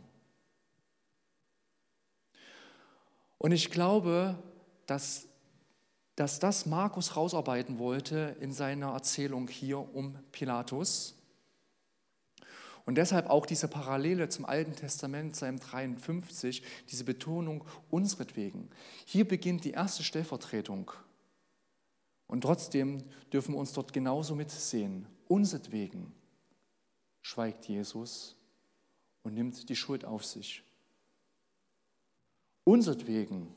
Und 3.37 3.51
ich 3.51 3.71
glaube, 3.71 4.37
dass, 4.85 5.27
dass 6.15 6.39
das 6.39 6.65
Markus 6.65 7.15
rausarbeiten 7.15 7.79
wollte 7.79 8.35
in 8.39 8.53
seiner 8.53 8.91
Erzählung 8.91 9.47
hier 9.47 9.79
um 9.95 10.15
Pilatus. 10.31 11.15
Und 12.85 12.95
deshalb 12.95 13.29
auch 13.29 13.45
diese 13.45 13.67
Parallele 13.67 14.29
zum 14.29 14.45
Alten 14.45 14.75
Testament, 14.75 15.33
Psalm 15.33 15.59
53, 15.59 16.63
diese 16.89 17.03
Betonung 17.03 17.63
unseretwegen. 17.89 18.69
Hier 19.05 19.27
beginnt 19.27 19.65
die 19.65 19.71
erste 19.71 20.03
Stellvertretung. 20.03 20.91
Und 22.31 22.41
trotzdem 22.41 23.03
dürfen 23.33 23.55
wir 23.55 23.59
uns 23.59 23.73
dort 23.73 23.91
genauso 23.91 24.35
mitsehen. 24.35 25.05
Unseretwegen 25.27 26.13
schweigt 27.21 27.67
Jesus 27.67 28.37
und 29.21 29.33
nimmt 29.33 29.67
die 29.67 29.75
Schuld 29.75 30.05
auf 30.05 30.23
sich 30.23 30.63
unsertwegen 32.63 33.53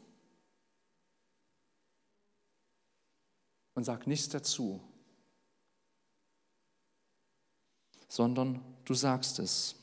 und 3.74 3.84
sag 3.84 4.08
nichts 4.08 4.28
dazu, 4.30 4.82
sondern 8.08 8.60
du 8.86 8.94
sagst 8.94 9.38
es. 9.38 9.76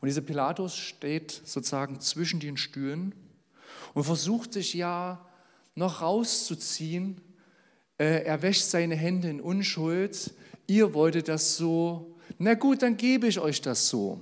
Und 0.00 0.06
dieser 0.06 0.20
Pilatus 0.20 0.76
steht 0.76 1.32
sozusagen 1.32 1.98
zwischen 1.98 2.38
den 2.38 2.56
Stühlen 2.56 3.12
und 3.92 4.04
versucht 4.04 4.52
sich 4.52 4.74
ja 4.74 5.26
noch 5.74 6.02
rauszuziehen. 6.02 7.20
Äh, 7.98 8.24
er 8.24 8.42
wäscht 8.42 8.64
seine 8.64 8.96
Hände 8.96 9.28
in 9.28 9.40
Unschuld. 9.40 10.32
Ihr 10.66 10.94
wolltet 10.94 11.28
das 11.28 11.56
so. 11.56 12.16
Na 12.38 12.54
gut, 12.54 12.82
dann 12.82 12.96
gebe 12.96 13.26
ich 13.26 13.38
euch 13.38 13.60
das 13.60 13.88
so. 13.88 14.20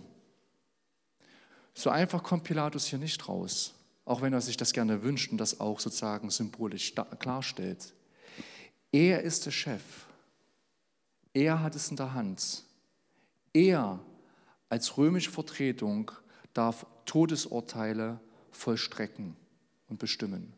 So 1.75 1.91
einfach 1.91 2.23
kommt 2.23 2.45
Pilatus 2.45 2.87
hier 2.87 2.99
nicht 2.99 3.29
raus, 3.29 3.75
auch 4.05 4.21
wenn 4.21 4.33
er 4.33 4.41
sich 4.41 4.57
das 4.57 4.73
gerne 4.73 5.03
wünscht 5.03 5.31
und 5.31 5.39
das 5.39 5.61
auch 5.61 5.79
sozusagen 5.79 6.29
symbolisch 6.31 6.93
klarstellt. 7.21 7.95
Er 8.91 9.23
ist 9.23 9.47
der 9.47 9.53
Chef. 9.53 9.83
Er 11.33 11.63
hat 11.63 11.77
es 11.77 11.91
in 11.91 11.97
der 11.97 12.15
Hand. 12.15 12.65
Er 13.53 14.01
als 14.69 14.97
römische 14.97 15.31
Vertretung 15.31 16.11
darf 16.53 16.85
Todesurteile 17.05 18.19
vollstrecken 18.51 19.37
und 19.89 19.99
bestimmen. 19.99 20.53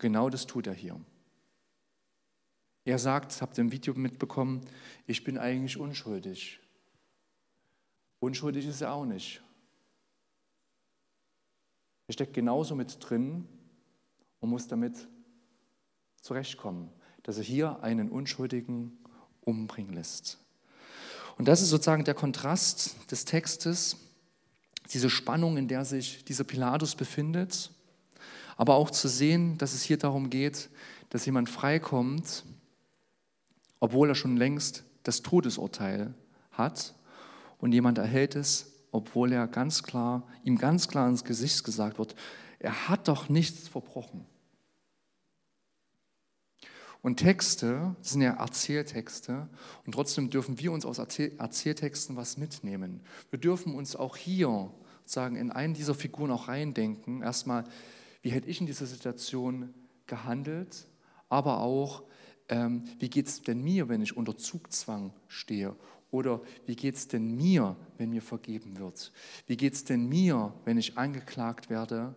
Genau 0.00 0.30
das 0.30 0.46
tut 0.46 0.66
er 0.66 0.72
hier. 0.72 0.98
Er 2.84 2.98
sagt, 2.98 3.40
habt 3.42 3.58
ihr 3.58 3.62
im 3.62 3.70
Video 3.70 3.94
mitbekommen, 3.94 4.62
ich 5.06 5.22
bin 5.22 5.36
eigentlich 5.38 5.76
unschuldig. 5.76 6.58
Unschuldig 8.18 8.66
ist 8.66 8.80
er 8.80 8.94
auch 8.94 9.04
nicht. 9.04 9.42
Er 12.08 12.14
steckt 12.14 12.32
genauso 12.32 12.74
mit 12.74 12.96
drin 12.98 13.46
und 14.40 14.48
muss 14.48 14.66
damit 14.66 15.06
zurechtkommen, 16.22 16.90
dass 17.22 17.36
er 17.36 17.44
hier 17.44 17.82
einen 17.82 18.10
Unschuldigen 18.10 18.98
umbringen 19.42 19.92
lässt. 19.92 20.38
Und 21.36 21.46
das 21.46 21.60
ist 21.60 21.68
sozusagen 21.68 22.04
der 22.04 22.14
Kontrast 22.14 23.10
des 23.10 23.26
Textes, 23.26 23.98
diese 24.92 25.10
Spannung, 25.10 25.58
in 25.58 25.68
der 25.68 25.84
sich 25.84 26.24
dieser 26.24 26.44
Pilatus 26.44 26.94
befindet, 26.94 27.70
aber 28.60 28.74
auch 28.74 28.90
zu 28.90 29.08
sehen, 29.08 29.56
dass 29.56 29.72
es 29.72 29.82
hier 29.82 29.96
darum 29.96 30.28
geht, 30.28 30.68
dass 31.08 31.24
jemand 31.24 31.48
freikommt, 31.48 32.44
obwohl 33.80 34.10
er 34.10 34.14
schon 34.14 34.36
längst 34.36 34.84
das 35.02 35.22
Todesurteil 35.22 36.12
hat 36.52 36.94
und 37.56 37.72
jemand 37.72 37.96
erhält 37.96 38.36
es, 38.36 38.70
obwohl 38.92 39.32
er 39.32 39.48
ganz 39.48 39.82
klar, 39.82 40.28
ihm 40.44 40.58
ganz 40.58 40.88
klar 40.88 41.08
ins 41.08 41.24
Gesicht 41.24 41.64
gesagt 41.64 41.98
wird, 41.98 42.14
er 42.58 42.90
hat 42.90 43.08
doch 43.08 43.30
nichts 43.30 43.66
verbrochen. 43.66 44.26
Und 47.00 47.16
Texte 47.16 47.96
sind 48.02 48.20
ja 48.20 48.32
Erzähltexte 48.32 49.48
und 49.86 49.92
trotzdem 49.92 50.28
dürfen 50.28 50.58
wir 50.58 50.70
uns 50.70 50.84
aus 50.84 50.98
Erzähltexten 50.98 52.14
was 52.14 52.36
mitnehmen. 52.36 53.00
Wir 53.30 53.38
dürfen 53.38 53.74
uns 53.74 53.96
auch 53.96 54.18
hier 54.18 54.70
sagen, 55.06 55.36
in 55.36 55.50
einen 55.50 55.72
dieser 55.72 55.94
Figuren 55.94 56.30
auch 56.30 56.48
reindenken. 56.48 57.22
Erstmal, 57.22 57.64
wie 58.22 58.30
hätte 58.30 58.48
ich 58.48 58.60
in 58.60 58.66
dieser 58.66 58.86
Situation 58.86 59.74
gehandelt, 60.06 60.86
aber 61.28 61.60
auch, 61.60 62.02
ähm, 62.48 62.84
wie 62.98 63.08
geht 63.08 63.28
es 63.28 63.42
denn 63.42 63.62
mir, 63.62 63.88
wenn 63.88 64.02
ich 64.02 64.16
unter 64.16 64.36
Zugzwang 64.36 65.12
stehe 65.28 65.76
oder 66.10 66.40
wie 66.66 66.76
geht 66.76 66.96
es 66.96 67.08
denn 67.08 67.36
mir, 67.36 67.76
wenn 67.96 68.10
mir 68.10 68.22
vergeben 68.22 68.78
wird? 68.78 69.12
Wie 69.46 69.56
geht 69.56 69.74
es 69.74 69.84
denn 69.84 70.08
mir, 70.08 70.52
wenn 70.64 70.76
ich 70.76 70.98
angeklagt 70.98 71.70
werde 71.70 72.14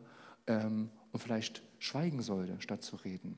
ähm, 0.48 0.90
und 1.12 1.20
vielleicht 1.20 1.62
schweigen 1.78 2.22
sollte, 2.22 2.60
statt 2.60 2.84
zu 2.84 2.96
reden? 2.98 3.38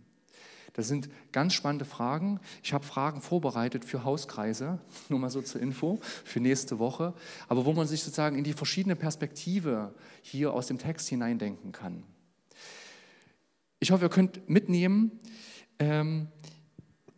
Das 0.73 0.89
sind 0.89 1.10
ganz 1.32 1.54
spannende 1.54 1.86
Fragen. 1.86 2.39
Ich 2.62 2.73
habe 2.73 2.86
Fragen 2.86 3.21
vorbereitet 3.21 3.86
für 3.86 4.04
Hauskreise, 4.04 4.80
nur 5.10 5.19
mal 5.19 5.30
so 5.30 5.41
zur 5.41 5.62
Info, 5.62 5.99
für 6.23 6.39
nächste 6.39 6.80
Woche, 6.80 7.13
aber 7.47 7.65
wo 7.65 7.73
man 7.73 7.88
sich 7.88 8.04
sozusagen 8.04 8.38
in 8.38 8.43
die 8.43 8.54
verschiedene 8.54 8.95
Perspektive 8.95 9.93
hier 10.21 10.54
aus 10.54 10.67
dem 10.67 10.78
Text 10.78 11.08
hineindenken 11.08 11.71
kann. 11.71 12.04
Ich 13.86 13.91
hoffe, 13.91 14.06
ihr 14.06 14.10
könnt 14.10 14.50
mitnehmen, 14.50 15.12
ähm, 15.78 16.30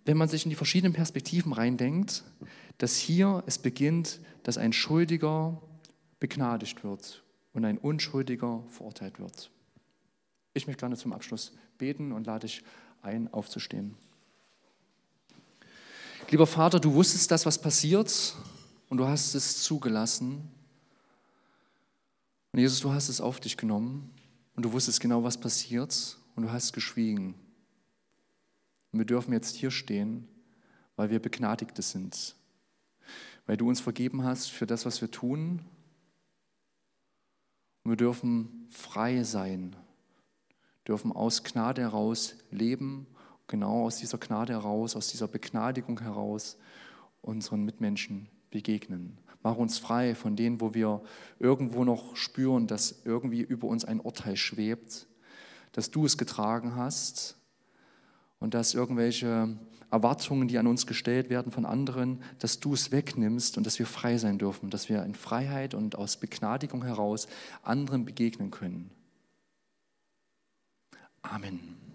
wenn 0.03 0.17
man 0.17 0.27
sich 0.27 0.43
in 0.43 0.49
die 0.49 0.56
verschiedenen 0.58 0.91
Perspektiven 0.91 1.53
reindenkt, 1.53 2.25
dass 2.77 2.97
hier 2.97 3.41
es 3.45 3.58
beginnt, 3.58 4.19
dass 4.43 4.58
ein 4.58 4.73
Schuldiger 4.73 5.62
begnadigt 6.19 6.84
wird 6.84 7.23
und 7.53 7.63
ein 7.63 7.77
Unschuldiger 7.77 8.65
verurteilt 8.67 9.17
wird. 9.17 9.49
Ich 10.56 10.67
möchte 10.67 10.82
gerne 10.82 10.97
zum 10.97 11.13
Abschluss 11.13 11.53
beten 11.77 12.12
und 12.12 12.27
lade 12.27 12.45
dich 12.45 12.65
ein, 13.01 13.34
aufzustehen. 13.34 13.95
Lieber 16.30 16.47
Vater, 16.47 16.82
du 16.82 16.93
wusstest 16.93 17.32
das, 17.32 17.45
was 17.45 17.62
passiert 17.62 18.36
und 18.89 18.97
du 18.97 19.08
hast 19.08 19.36
es 19.36 19.63
zugelassen. 19.63 20.51
Und 22.51 22.60
Jesus, 22.60 22.82
du 22.82 22.91
hast 22.91 23.08
es 23.08 23.21
auf 23.21 23.39
dich 23.39 23.56
genommen 23.56 24.13
und 24.58 24.63
du 24.63 24.73
wusstest 24.73 24.99
genau, 24.99 25.23
was 25.23 25.39
passiert 25.39 26.17
und 26.38 26.43
du 26.43 26.52
hast 26.52 26.71
geschwiegen. 26.71 27.36
Und 28.93 29.00
wir 29.00 29.06
dürfen 29.06 29.34
jetzt 29.34 29.58
hier 29.58 29.71
stehen, 29.71 30.30
weil 30.95 31.10
wir 31.10 31.19
Begnadigte 31.19 31.82
sind, 31.82 32.36
weil 33.45 33.58
du 33.58 33.67
uns 33.67 33.82
vergeben 33.82 34.23
hast 34.23 34.47
für 34.47 34.65
das, 34.65 34.86
was 34.86 35.02
wir 35.02 35.12
tun. 35.12 35.65
Und 37.84 37.91
wir 37.91 37.97
dürfen 37.97 38.67
frei 38.69 39.23
sein 39.23 39.76
dürfen 40.88 41.12
aus 41.12 41.43
Gnade 41.43 41.82
heraus 41.82 42.36
leben, 42.50 43.08
genau 43.47 43.86
aus 43.86 43.97
dieser 43.97 44.17
Gnade 44.17 44.54
heraus, 44.54 44.95
aus 44.95 45.10
dieser 45.10 45.28
Begnadigung 45.28 46.00
heraus 46.00 46.58
unseren 47.21 47.63
Mitmenschen 47.63 48.30
begegnen. 48.52 49.17
Mach 49.43 49.58
uns 49.58 49.78
frei 49.78 50.15
von 50.15 50.36
denen, 50.36 50.62
wo 50.62 50.73
wir 50.73 51.02
irgendwo 51.39 51.84
noch 51.84 52.15
spüren, 52.15 52.67
dass 52.67 53.02
irgendwie 53.06 53.41
über 53.41 53.67
uns 53.67 53.86
ein 53.86 54.00
Urteil 54.00 54.38
schwebt, 54.38 55.08
dass 55.77 55.91
du 55.91 56.07
es 56.07 56.17
getragen 56.17 56.75
hast 56.75 57.37
und 58.39 58.55
dass 58.55 58.73
irgendwelche 58.73 59.55
Erwartungen, 59.91 60.47
die 60.47 60.57
an 60.57 60.65
uns 60.65 60.87
gestellt 60.87 61.29
werden 61.29 61.51
von 61.51 61.67
anderen, 61.67 62.23
dass 62.39 62.59
du 62.59 62.73
es 62.73 62.91
wegnimmst 62.91 63.59
und 63.59 63.67
dass 63.67 63.77
wir 63.77 63.85
frei 63.85 64.17
sein 64.17 64.39
dürfen, 64.39 64.71
dass 64.71 64.89
wir 64.89 65.03
in 65.03 65.13
Freiheit 65.13 65.75
und 65.75 65.95
aus 65.95 66.19
Begnadigung 66.19 66.83
heraus 66.83 67.27
anderen 67.61 68.05
begegnen 68.05 68.49
können. 68.49 68.89
Amen. 71.21 71.87